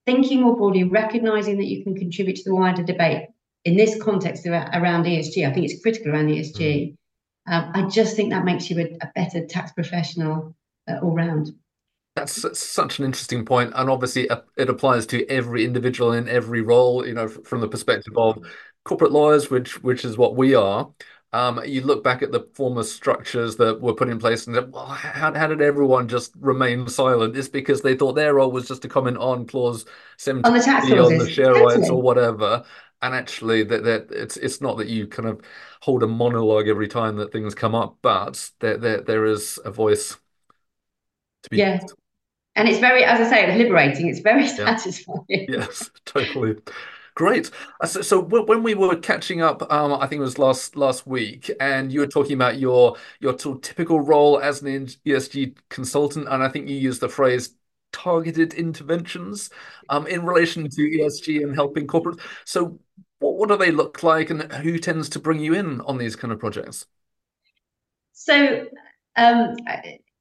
thinking 0.04 0.42
more 0.42 0.56
broadly, 0.56 0.82
recognizing 0.82 1.58
that 1.58 1.66
you 1.66 1.84
can 1.84 1.94
contribute 1.94 2.36
to 2.36 2.44
the 2.44 2.54
wider 2.54 2.82
debate 2.82 3.28
in 3.64 3.76
this 3.76 4.00
context 4.02 4.44
around 4.46 5.04
ESG, 5.04 5.48
I 5.48 5.52
think 5.52 5.70
it's 5.70 5.80
critical 5.80 6.12
around 6.12 6.26
ESG. 6.26 6.58
Mm. 6.58 6.96
Um, 7.46 7.70
I 7.74 7.88
just 7.88 8.16
think 8.16 8.30
that 8.30 8.44
makes 8.44 8.68
you 8.68 8.80
a, 8.80 9.06
a 9.06 9.10
better 9.14 9.46
tax 9.46 9.72
professional 9.72 10.54
uh, 10.88 10.98
all 11.02 11.14
round. 11.14 11.52
That's 12.14 12.58
such 12.58 12.98
an 12.98 13.06
interesting 13.06 13.44
point, 13.44 13.72
and 13.74 13.88
obviously 13.88 14.28
uh, 14.28 14.42
it 14.56 14.68
applies 14.68 15.06
to 15.06 15.26
every 15.28 15.64
individual 15.64 16.12
in 16.12 16.28
every 16.28 16.60
role. 16.60 17.06
You 17.06 17.14
know, 17.14 17.28
from 17.28 17.60
the 17.60 17.68
perspective 17.68 18.12
of 18.16 18.38
corporate 18.84 19.12
lawyers, 19.12 19.50
which 19.50 19.82
which 19.82 20.04
is 20.04 20.18
what 20.18 20.36
we 20.36 20.54
are. 20.54 20.90
Um, 21.34 21.62
you 21.64 21.80
look 21.80 22.04
back 22.04 22.20
at 22.20 22.30
the 22.30 22.46
former 22.52 22.82
structures 22.82 23.56
that 23.56 23.80
were 23.80 23.94
put 23.94 24.10
in 24.10 24.18
place, 24.18 24.46
and 24.46 24.70
well, 24.70 24.84
how, 24.84 25.32
how 25.32 25.46
did 25.46 25.62
everyone 25.62 26.06
just 26.06 26.34
remain 26.38 26.86
silent? 26.88 27.34
It's 27.34 27.48
because 27.48 27.80
they 27.80 27.96
thought 27.96 28.12
their 28.12 28.34
role 28.34 28.52
was 28.52 28.68
just 28.68 28.82
to 28.82 28.88
comment 28.88 29.16
on 29.16 29.46
clause 29.46 29.86
seventy 30.18 30.46
on 30.46 30.54
the, 30.54 30.62
tax 30.62 30.90
on 30.90 31.16
the 31.16 31.30
share 31.30 31.54
rights 31.54 31.88
or 31.88 32.02
whatever. 32.02 32.64
And 33.00 33.14
actually, 33.14 33.62
that 33.64 33.84
that 33.84 34.08
it's 34.10 34.36
it's 34.36 34.60
not 34.60 34.76
that 34.76 34.88
you 34.88 35.06
kind 35.06 35.28
of 35.28 35.40
hold 35.80 36.02
a 36.02 36.06
monologue 36.06 36.68
every 36.68 36.88
time 36.88 37.16
that 37.16 37.32
things 37.32 37.54
come 37.54 37.74
up, 37.74 37.96
but 38.02 38.50
there 38.60 38.76
there 38.76 39.00
there 39.00 39.24
is 39.24 39.58
a 39.64 39.70
voice 39.70 40.18
to 41.42 41.50
be. 41.50 41.58
Yeah. 41.58 41.80
and 42.56 42.68
it's 42.68 42.78
very, 42.78 43.04
as 43.04 43.20
I 43.20 43.30
say, 43.30 43.46
it's 43.46 43.58
liberating. 43.58 44.08
It's 44.08 44.20
very 44.20 44.44
yeah. 44.44 44.54
satisfying. 44.54 45.24
Yes, 45.28 45.90
totally. 46.04 46.56
Great. 47.14 47.50
Uh, 47.80 47.86
so, 47.86 48.00
so, 48.00 48.20
when 48.20 48.62
we 48.62 48.74
were 48.74 48.96
catching 48.96 49.42
up, 49.42 49.70
um, 49.70 49.92
I 49.92 50.06
think 50.06 50.20
it 50.20 50.22
was 50.22 50.38
last 50.38 50.76
last 50.76 51.06
week, 51.06 51.50
and 51.60 51.92
you 51.92 52.00
were 52.00 52.06
talking 52.06 52.32
about 52.32 52.58
your 52.58 52.96
your 53.20 53.34
typical 53.34 54.00
role 54.00 54.40
as 54.40 54.62
an 54.62 54.86
ESG 54.86 55.56
consultant, 55.68 56.26
and 56.30 56.42
I 56.42 56.48
think 56.48 56.68
you 56.68 56.76
used 56.76 57.02
the 57.02 57.10
phrase 57.10 57.54
targeted 57.92 58.54
interventions 58.54 59.50
um, 59.90 60.06
in 60.06 60.24
relation 60.24 60.68
to 60.70 60.80
ESG 60.80 61.42
and 61.42 61.54
helping 61.54 61.86
corporate. 61.86 62.18
So, 62.46 62.80
what, 63.18 63.36
what 63.36 63.48
do 63.50 63.58
they 63.58 63.70
look 63.70 64.02
like, 64.02 64.30
and 64.30 64.50
who 64.50 64.78
tends 64.78 65.10
to 65.10 65.18
bring 65.20 65.40
you 65.40 65.52
in 65.52 65.82
on 65.82 65.98
these 65.98 66.16
kind 66.16 66.32
of 66.32 66.38
projects? 66.38 66.86
So, 68.12 68.66
um, 69.16 69.56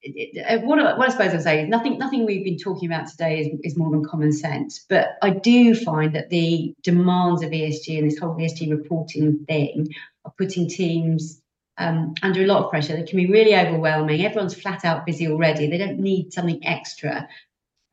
uh, 0.04 0.58
what, 0.60 0.98
what 0.98 1.08
I 1.08 1.12
suppose 1.12 1.34
I'd 1.34 1.44
say 1.44 1.64
is 1.64 1.70
nothing. 1.70 1.98
Nothing 1.98 2.26
we've 2.26 2.44
been 2.44 2.58
talking 2.58 2.92
about 2.92 3.08
today 3.08 3.40
is, 3.40 3.60
is 3.64 3.78
more 3.78 3.92
than 3.92 4.04
common 4.04 4.32
sense. 4.32 4.86
But 4.90 5.18
I 5.22 5.32
do 5.32 5.76
find 5.76 6.16
that 6.16 6.30
the 6.30 6.74
demands 6.84 7.44
of 7.44 7.52
ESG 7.52 8.00
and 8.00 8.10
this 8.10 8.18
whole 8.18 8.36
ESG 8.36 8.72
reporting 8.72 9.46
thing 9.46 9.94
are 10.26 10.34
putting 10.38 10.68
teams 10.68 11.42
um, 11.78 12.14
under 12.24 12.42
a 12.42 12.48
lot 12.48 12.64
of 12.64 12.70
pressure. 12.70 12.96
They 12.96 13.04
can 13.04 13.18
be 13.18 13.32
really 13.32 13.56
overwhelming. 13.56 14.26
Everyone's 14.26 14.60
flat 14.60 14.86
out 14.86 15.06
busy 15.06 15.28
already. 15.28 15.68
They 15.68 15.78
don't 15.78 16.00
need 16.00 16.34
something 16.34 16.66
extra. 16.66 17.28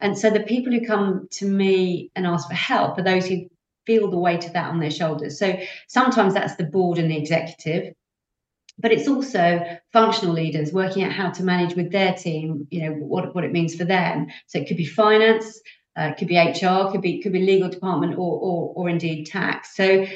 And 0.00 0.16
so 0.16 0.30
the 0.30 0.40
people 0.40 0.72
who 0.72 0.86
come 0.86 1.28
to 1.32 1.46
me 1.46 2.10
and 2.14 2.26
ask 2.26 2.48
for 2.48 2.54
help 2.54 2.98
are 2.98 3.02
those 3.02 3.26
who 3.26 3.48
feel 3.86 4.10
the 4.10 4.18
weight 4.18 4.46
of 4.46 4.52
that 4.52 4.70
on 4.70 4.80
their 4.80 4.90
shoulders. 4.90 5.38
So 5.38 5.58
sometimes 5.88 6.34
that's 6.34 6.56
the 6.56 6.64
board 6.64 6.98
and 6.98 7.10
the 7.10 7.16
executive 7.16 7.94
but 8.78 8.92
it's 8.92 9.08
also 9.08 9.60
functional 9.92 10.34
leaders 10.34 10.72
working 10.72 11.02
out 11.02 11.12
how 11.12 11.30
to 11.30 11.42
manage 11.42 11.74
with 11.74 11.90
their 11.90 12.14
team 12.14 12.66
you 12.70 12.82
know 12.82 12.92
what, 12.92 13.34
what 13.34 13.44
it 13.44 13.52
means 13.52 13.74
for 13.74 13.84
them. 13.84 14.28
So 14.46 14.58
it 14.58 14.68
could 14.68 14.76
be 14.76 14.86
finance 14.86 15.60
uh, 15.98 16.12
it 16.12 16.16
could 16.16 16.28
be 16.28 16.38
hr 16.38 16.90
could 16.90 17.02
be 17.02 17.20
could 17.20 17.32
be 17.32 17.40
legal 17.40 17.68
department 17.68 18.14
or 18.14 18.38
or, 18.38 18.72
or 18.74 18.88
indeed 18.88 19.26
tax. 19.26 19.76
So 19.76 20.06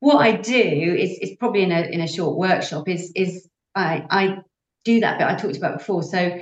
what 0.00 0.18
i 0.18 0.32
do 0.32 0.62
is 0.98 1.18
is 1.18 1.36
probably 1.38 1.62
in 1.62 1.72
a 1.72 1.82
in 1.82 2.00
a 2.00 2.08
short 2.08 2.36
workshop 2.36 2.88
is 2.88 3.12
is 3.14 3.48
i 3.74 4.04
i 4.10 4.38
do 4.84 5.00
that 5.00 5.18
bit 5.18 5.26
i 5.26 5.34
talked 5.34 5.56
about 5.56 5.78
before. 5.78 6.02
So 6.02 6.40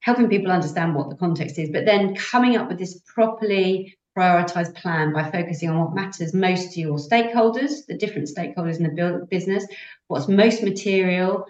helping 0.00 0.28
people 0.28 0.52
understand 0.52 0.94
what 0.94 1.10
the 1.10 1.16
context 1.16 1.58
is 1.58 1.70
but 1.70 1.84
then 1.84 2.14
coming 2.14 2.56
up 2.56 2.68
with 2.68 2.78
this 2.78 3.00
properly 3.12 3.96
prioritized 4.16 4.74
plan 4.74 5.12
by 5.12 5.30
focusing 5.30 5.68
on 5.68 5.78
what 5.78 5.94
matters 5.94 6.32
most 6.32 6.72
to 6.72 6.80
your 6.80 6.96
stakeholders, 6.96 7.84
the 7.86 7.96
different 7.96 8.28
stakeholders 8.34 8.78
in 8.78 8.84
the 8.84 9.26
business, 9.30 9.66
what's 10.08 10.28
most 10.28 10.62
material, 10.62 11.46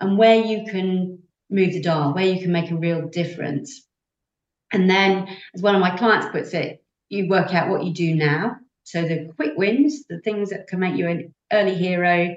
and 0.00 0.16
where 0.16 0.42
you 0.42 0.64
can 0.70 1.20
move 1.50 1.72
the 1.72 1.80
dial, 1.80 2.14
where 2.14 2.26
you 2.26 2.40
can 2.40 2.52
make 2.52 2.70
a 2.70 2.76
real 2.76 3.08
difference. 3.08 3.84
And 4.72 4.88
then, 4.88 5.28
as 5.54 5.62
one 5.62 5.74
of 5.74 5.80
my 5.80 5.96
clients 5.96 6.28
puts 6.30 6.52
it, 6.54 6.82
you 7.08 7.28
work 7.28 7.54
out 7.54 7.70
what 7.70 7.84
you 7.84 7.92
do 7.92 8.14
now. 8.14 8.56
So 8.84 9.02
the 9.02 9.30
quick 9.36 9.52
wins, 9.56 10.04
the 10.08 10.20
things 10.20 10.50
that 10.50 10.66
can 10.66 10.80
make 10.80 10.96
you 10.96 11.08
an 11.08 11.34
early 11.52 11.74
hero, 11.74 12.36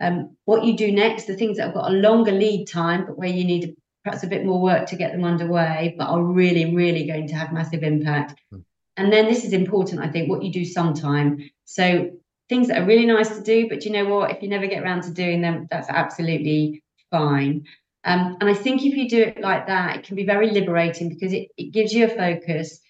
um, 0.00 0.36
what 0.44 0.64
you 0.64 0.76
do 0.76 0.92
next, 0.92 1.26
the 1.26 1.36
things 1.36 1.56
that 1.56 1.66
have 1.66 1.74
got 1.74 1.90
a 1.90 1.94
longer 1.94 2.32
lead 2.32 2.66
time, 2.66 3.06
but 3.06 3.18
where 3.18 3.28
you 3.28 3.44
need 3.44 3.74
perhaps 4.04 4.22
a 4.22 4.28
bit 4.28 4.44
more 4.44 4.60
work 4.60 4.86
to 4.88 4.96
get 4.96 5.12
them 5.12 5.24
underway, 5.24 5.94
but 5.98 6.08
are 6.08 6.22
really, 6.22 6.74
really 6.74 7.06
going 7.06 7.28
to 7.28 7.34
have 7.34 7.52
massive 7.52 7.82
impact. 7.82 8.40
Mm. 8.52 8.64
And 8.96 9.12
then 9.12 9.26
this 9.26 9.44
is 9.44 9.52
important, 9.52 10.00
I 10.00 10.08
think, 10.08 10.28
what 10.28 10.42
you 10.42 10.52
do 10.52 10.64
sometime. 10.64 11.50
So 11.64 12.10
things 12.48 12.68
that 12.68 12.78
are 12.78 12.86
really 12.86 13.06
nice 13.06 13.28
to 13.36 13.42
do, 13.42 13.68
but 13.68 13.84
you 13.84 13.92
know 13.92 14.06
what? 14.06 14.30
If 14.30 14.42
you 14.42 14.48
never 14.48 14.66
get 14.66 14.82
around 14.82 15.02
to 15.02 15.10
doing 15.10 15.40
them, 15.40 15.68
that's 15.70 15.88
absolutely 15.88 16.82
fine. 17.10 17.66
Um, 18.04 18.36
and 18.40 18.48
I 18.48 18.54
think 18.54 18.84
if 18.84 18.94
you 18.94 19.08
do 19.08 19.22
it 19.22 19.40
like 19.40 19.66
that, 19.66 19.96
it 19.96 20.04
can 20.04 20.16
be 20.16 20.24
very 20.24 20.50
liberating 20.50 21.08
because 21.08 21.32
it, 21.32 21.48
it 21.56 21.72
gives 21.72 21.92
you 21.92 22.06
a 22.06 22.08
focus. 22.08 22.80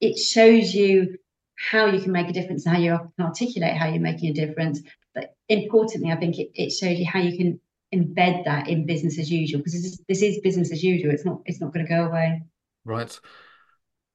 It 0.00 0.18
shows 0.18 0.72
you 0.72 1.16
how 1.56 1.86
you 1.86 2.00
can 2.00 2.12
make 2.12 2.28
a 2.28 2.32
difference 2.32 2.64
and 2.64 2.76
how 2.76 2.80
you 2.80 2.98
can 3.16 3.26
articulate 3.26 3.76
how 3.76 3.88
you're 3.88 4.00
making 4.00 4.30
a 4.30 4.34
difference. 4.34 4.80
But 5.14 5.34
importantly, 5.48 6.10
I 6.10 6.16
think 6.16 6.38
it, 6.38 6.50
it 6.54 6.70
shows 6.70 6.98
you 6.98 7.06
how 7.06 7.20
you 7.20 7.36
can 7.36 7.60
embed 7.94 8.44
that 8.44 8.68
in 8.68 8.86
business 8.86 9.18
as 9.18 9.30
usual 9.30 9.58
because 9.58 9.74
this 9.74 9.84
is, 9.84 10.02
this 10.08 10.22
is 10.22 10.40
business 10.40 10.72
as 10.72 10.82
usual. 10.82 11.12
It's 11.12 11.24
not 11.24 11.40
it's 11.44 11.60
not 11.60 11.74
going 11.74 11.84
to 11.84 11.92
go 11.92 12.06
away. 12.06 12.42
Right 12.84 13.18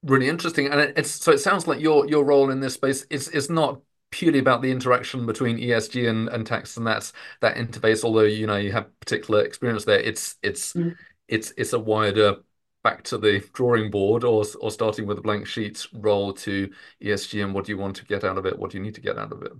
really 0.02 0.28
interesting. 0.28 0.68
And 0.68 0.92
it's 0.96 1.10
so 1.10 1.32
it 1.32 1.38
sounds 1.38 1.66
like 1.66 1.80
your 1.80 2.06
your 2.08 2.24
role 2.24 2.50
in 2.50 2.60
this 2.60 2.74
space 2.74 3.04
is 3.10 3.28
is 3.28 3.50
not 3.50 3.80
purely 4.10 4.38
about 4.38 4.62
the 4.62 4.70
interaction 4.70 5.26
between 5.26 5.58
ESG 5.58 6.08
and, 6.08 6.28
and 6.28 6.46
tax 6.46 6.76
and 6.76 6.86
that's 6.86 7.12
that 7.40 7.56
interface, 7.56 8.04
although 8.04 8.22
you 8.22 8.46
know 8.46 8.56
you 8.56 8.72
have 8.72 8.98
particular 9.00 9.44
experience 9.44 9.84
there. 9.84 10.00
It's 10.00 10.36
it's 10.42 10.72
mm. 10.72 10.96
it's 11.28 11.52
it's 11.56 11.72
a 11.72 11.78
wider 11.78 12.36
back 12.82 13.02
to 13.04 13.18
the 13.18 13.44
drawing 13.52 13.90
board 13.90 14.24
or 14.24 14.44
or 14.60 14.70
starting 14.70 15.06
with 15.06 15.18
a 15.18 15.22
blank 15.22 15.46
sheet 15.46 15.86
role 15.92 16.32
to 16.32 16.70
ESG 17.02 17.44
and 17.44 17.52
what 17.52 17.66
do 17.66 17.72
you 17.72 17.78
want 17.78 17.96
to 17.96 18.04
get 18.04 18.24
out 18.24 18.38
of 18.38 18.46
it? 18.46 18.58
What 18.58 18.70
do 18.70 18.78
you 18.78 18.82
need 18.82 18.94
to 18.94 19.00
get 19.00 19.18
out 19.18 19.32
of 19.32 19.42
it? 19.42 19.52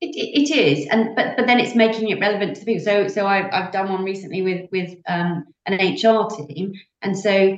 It, 0.00 0.14
it 0.14 0.56
is, 0.56 0.86
and 0.90 1.16
but 1.16 1.36
but 1.36 1.46
then 1.46 1.58
it's 1.58 1.74
making 1.74 2.08
it 2.10 2.20
relevant 2.20 2.56
to 2.56 2.64
people. 2.64 2.84
So 2.84 3.08
so 3.08 3.26
I've 3.26 3.50
I've 3.52 3.72
done 3.72 3.88
one 3.88 4.04
recently 4.04 4.42
with 4.42 4.68
with 4.70 4.96
um, 5.08 5.46
an 5.66 5.74
HR 5.74 6.28
team, 6.28 6.72
and 7.02 7.18
so 7.18 7.56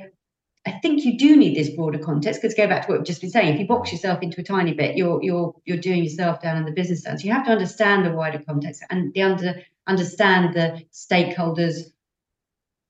I 0.65 0.71
think 0.71 1.03
you 1.03 1.17
do 1.17 1.35
need 1.35 1.55
this 1.55 1.71
broader 1.71 1.97
context 1.97 2.41
because 2.41 2.55
go 2.55 2.67
back 2.67 2.83
to 2.83 2.91
what 2.91 2.99
we've 2.99 3.07
just 3.07 3.21
been 3.21 3.31
saying. 3.31 3.53
If 3.53 3.59
you 3.59 3.65
box 3.65 3.91
yourself 3.91 4.21
into 4.21 4.41
a 4.41 4.43
tiny 4.43 4.73
bit, 4.73 4.95
you're 4.95 5.21
you're 5.23 5.55
you're 5.65 5.77
doing 5.77 6.03
yourself 6.03 6.41
down 6.41 6.57
in 6.57 6.65
the 6.65 6.71
business 6.71 7.01
sense. 7.01 7.23
You 7.23 7.31
have 7.31 7.45
to 7.45 7.51
understand 7.51 8.05
the 8.05 8.11
wider 8.11 8.39
context 8.39 8.83
and 8.89 9.11
the 9.13 9.21
under 9.23 9.61
understand 9.87 10.53
the 10.53 10.83
stakeholders 10.93 11.91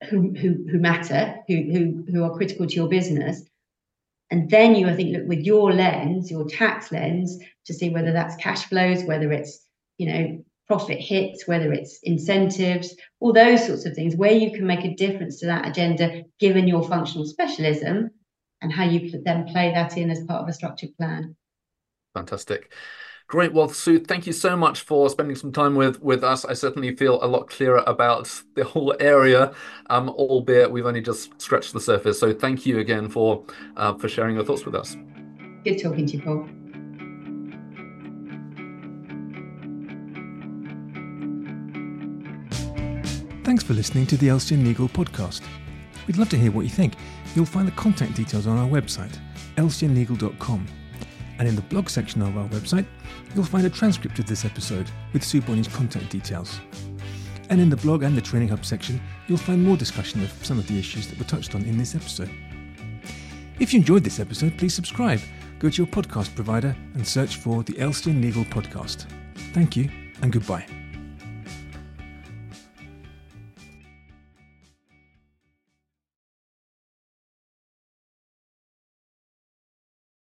who 0.10 0.34
who 0.34 0.65
who 0.69 0.79
matter, 0.79 1.38
who 1.47 1.55
who 1.71 2.05
who 2.12 2.23
are 2.23 2.36
critical 2.36 2.67
to 2.67 2.75
your 2.75 2.89
business. 2.89 3.41
And 4.29 4.49
then 4.49 4.75
you, 4.75 4.88
I 4.88 4.95
think, 4.95 5.15
look 5.15 5.27
with 5.27 5.39
your 5.39 5.73
lens, 5.73 6.31
your 6.31 6.47
tax 6.47 6.91
lens, 6.91 7.38
to 7.65 7.73
see 7.73 7.89
whether 7.89 8.13
that's 8.13 8.36
cash 8.38 8.65
flows, 8.65 9.03
whether 9.03 9.31
it's 9.31 9.65
you 9.97 10.12
know 10.12 10.43
profit 10.71 11.01
hits, 11.01 11.49
whether 11.49 11.73
it's 11.73 11.99
incentives, 12.03 12.95
all 13.19 13.34
those 13.34 13.67
sorts 13.67 13.86
of 13.86 13.93
things, 13.93 14.15
where 14.15 14.31
you 14.31 14.51
can 14.53 14.65
make 14.65 14.86
a 14.86 14.95
difference 14.95 15.38
to 15.38 15.45
that 15.45 15.67
agenda 15.67 16.23
given 16.39 16.65
your 16.65 16.81
functional 16.81 17.25
specialism 17.25 18.10
and 18.62 18.71
how 18.71 18.86
you 18.86 19.12
then 19.25 19.43
play 19.47 19.73
that 19.73 19.97
in 19.97 20.10
as 20.10 20.23
part 20.23 20.41
of 20.41 20.47
a 20.47 20.53
structured 20.53 20.95
plan. 20.95 21.36
Fantastic. 22.13 22.71
Great. 23.27 23.51
Well, 23.51 23.67
Sue, 23.67 23.99
thank 23.99 24.25
you 24.25 24.31
so 24.31 24.55
much 24.55 24.79
for 24.79 25.10
spending 25.10 25.36
some 25.36 25.51
time 25.51 25.75
with 25.75 26.01
with 26.01 26.23
us. 26.23 26.45
I 26.45 26.53
certainly 26.53 26.95
feel 26.95 27.21
a 27.21 27.27
lot 27.27 27.49
clearer 27.49 27.84
about 27.86 28.41
the 28.55 28.63
whole 28.63 28.95
area, 29.01 29.53
um, 29.89 30.07
albeit 30.07 30.71
we've 30.71 30.86
only 30.86 31.01
just 31.01 31.41
scratched 31.41 31.73
the 31.73 31.81
surface. 31.81 32.17
So 32.17 32.34
thank 32.34 32.65
you 32.65 32.79
again 32.79 33.10
for 33.10 33.43
uh, 33.75 33.93
for 33.95 34.07
sharing 34.07 34.36
your 34.36 34.45
thoughts 34.45 34.65
with 34.65 34.75
us. 34.75 34.95
Good 35.65 35.81
talking 35.81 36.05
to 36.07 36.13
you, 36.15 36.23
Paul. 36.23 36.61
Thanks 43.51 43.65
for 43.65 43.73
listening 43.73 44.05
to 44.05 44.15
the 44.15 44.29
LCN 44.29 44.63
Legal 44.63 44.87
podcast. 44.87 45.41
We'd 46.07 46.15
love 46.15 46.29
to 46.29 46.37
hear 46.37 46.51
what 46.51 46.61
you 46.61 46.69
think. 46.69 46.93
You'll 47.35 47.45
find 47.45 47.67
the 47.67 47.73
contact 47.73 48.15
details 48.15 48.47
on 48.47 48.57
our 48.57 48.65
website, 48.65 49.11
lcnlegal.com. 49.57 50.67
And 51.37 51.49
in 51.49 51.57
the 51.57 51.61
blog 51.63 51.89
section 51.89 52.21
of 52.21 52.37
our 52.37 52.47
website, 52.47 52.85
you'll 53.35 53.43
find 53.43 53.65
a 53.65 53.69
transcript 53.69 54.19
of 54.19 54.25
this 54.25 54.45
episode 54.45 54.89
with 55.11 55.21
Sue 55.21 55.41
Bonney's 55.41 55.67
contact 55.67 56.09
details. 56.09 56.61
And 57.49 57.59
in 57.59 57.69
the 57.69 57.75
blog 57.75 58.03
and 58.03 58.15
the 58.15 58.21
Training 58.21 58.47
Hub 58.47 58.63
section, 58.63 59.01
you'll 59.27 59.37
find 59.37 59.61
more 59.61 59.75
discussion 59.75 60.23
of 60.23 60.31
some 60.45 60.57
of 60.57 60.65
the 60.67 60.79
issues 60.79 61.07
that 61.07 61.19
were 61.19 61.25
touched 61.25 61.53
on 61.53 61.65
in 61.65 61.77
this 61.77 61.93
episode. 61.93 62.31
If 63.59 63.73
you 63.73 63.79
enjoyed 63.81 64.05
this 64.05 64.21
episode, 64.21 64.57
please 64.57 64.73
subscribe. 64.73 65.19
Go 65.59 65.69
to 65.69 65.77
your 65.77 65.87
podcast 65.87 66.33
provider 66.35 66.73
and 66.93 67.05
search 67.05 67.35
for 67.35 67.63
the 67.63 67.73
LCN 67.73 68.21
Legal 68.21 68.45
Podcast. 68.45 69.07
Thank 69.51 69.75
you 69.75 69.89
and 70.21 70.31
goodbye. 70.31 70.65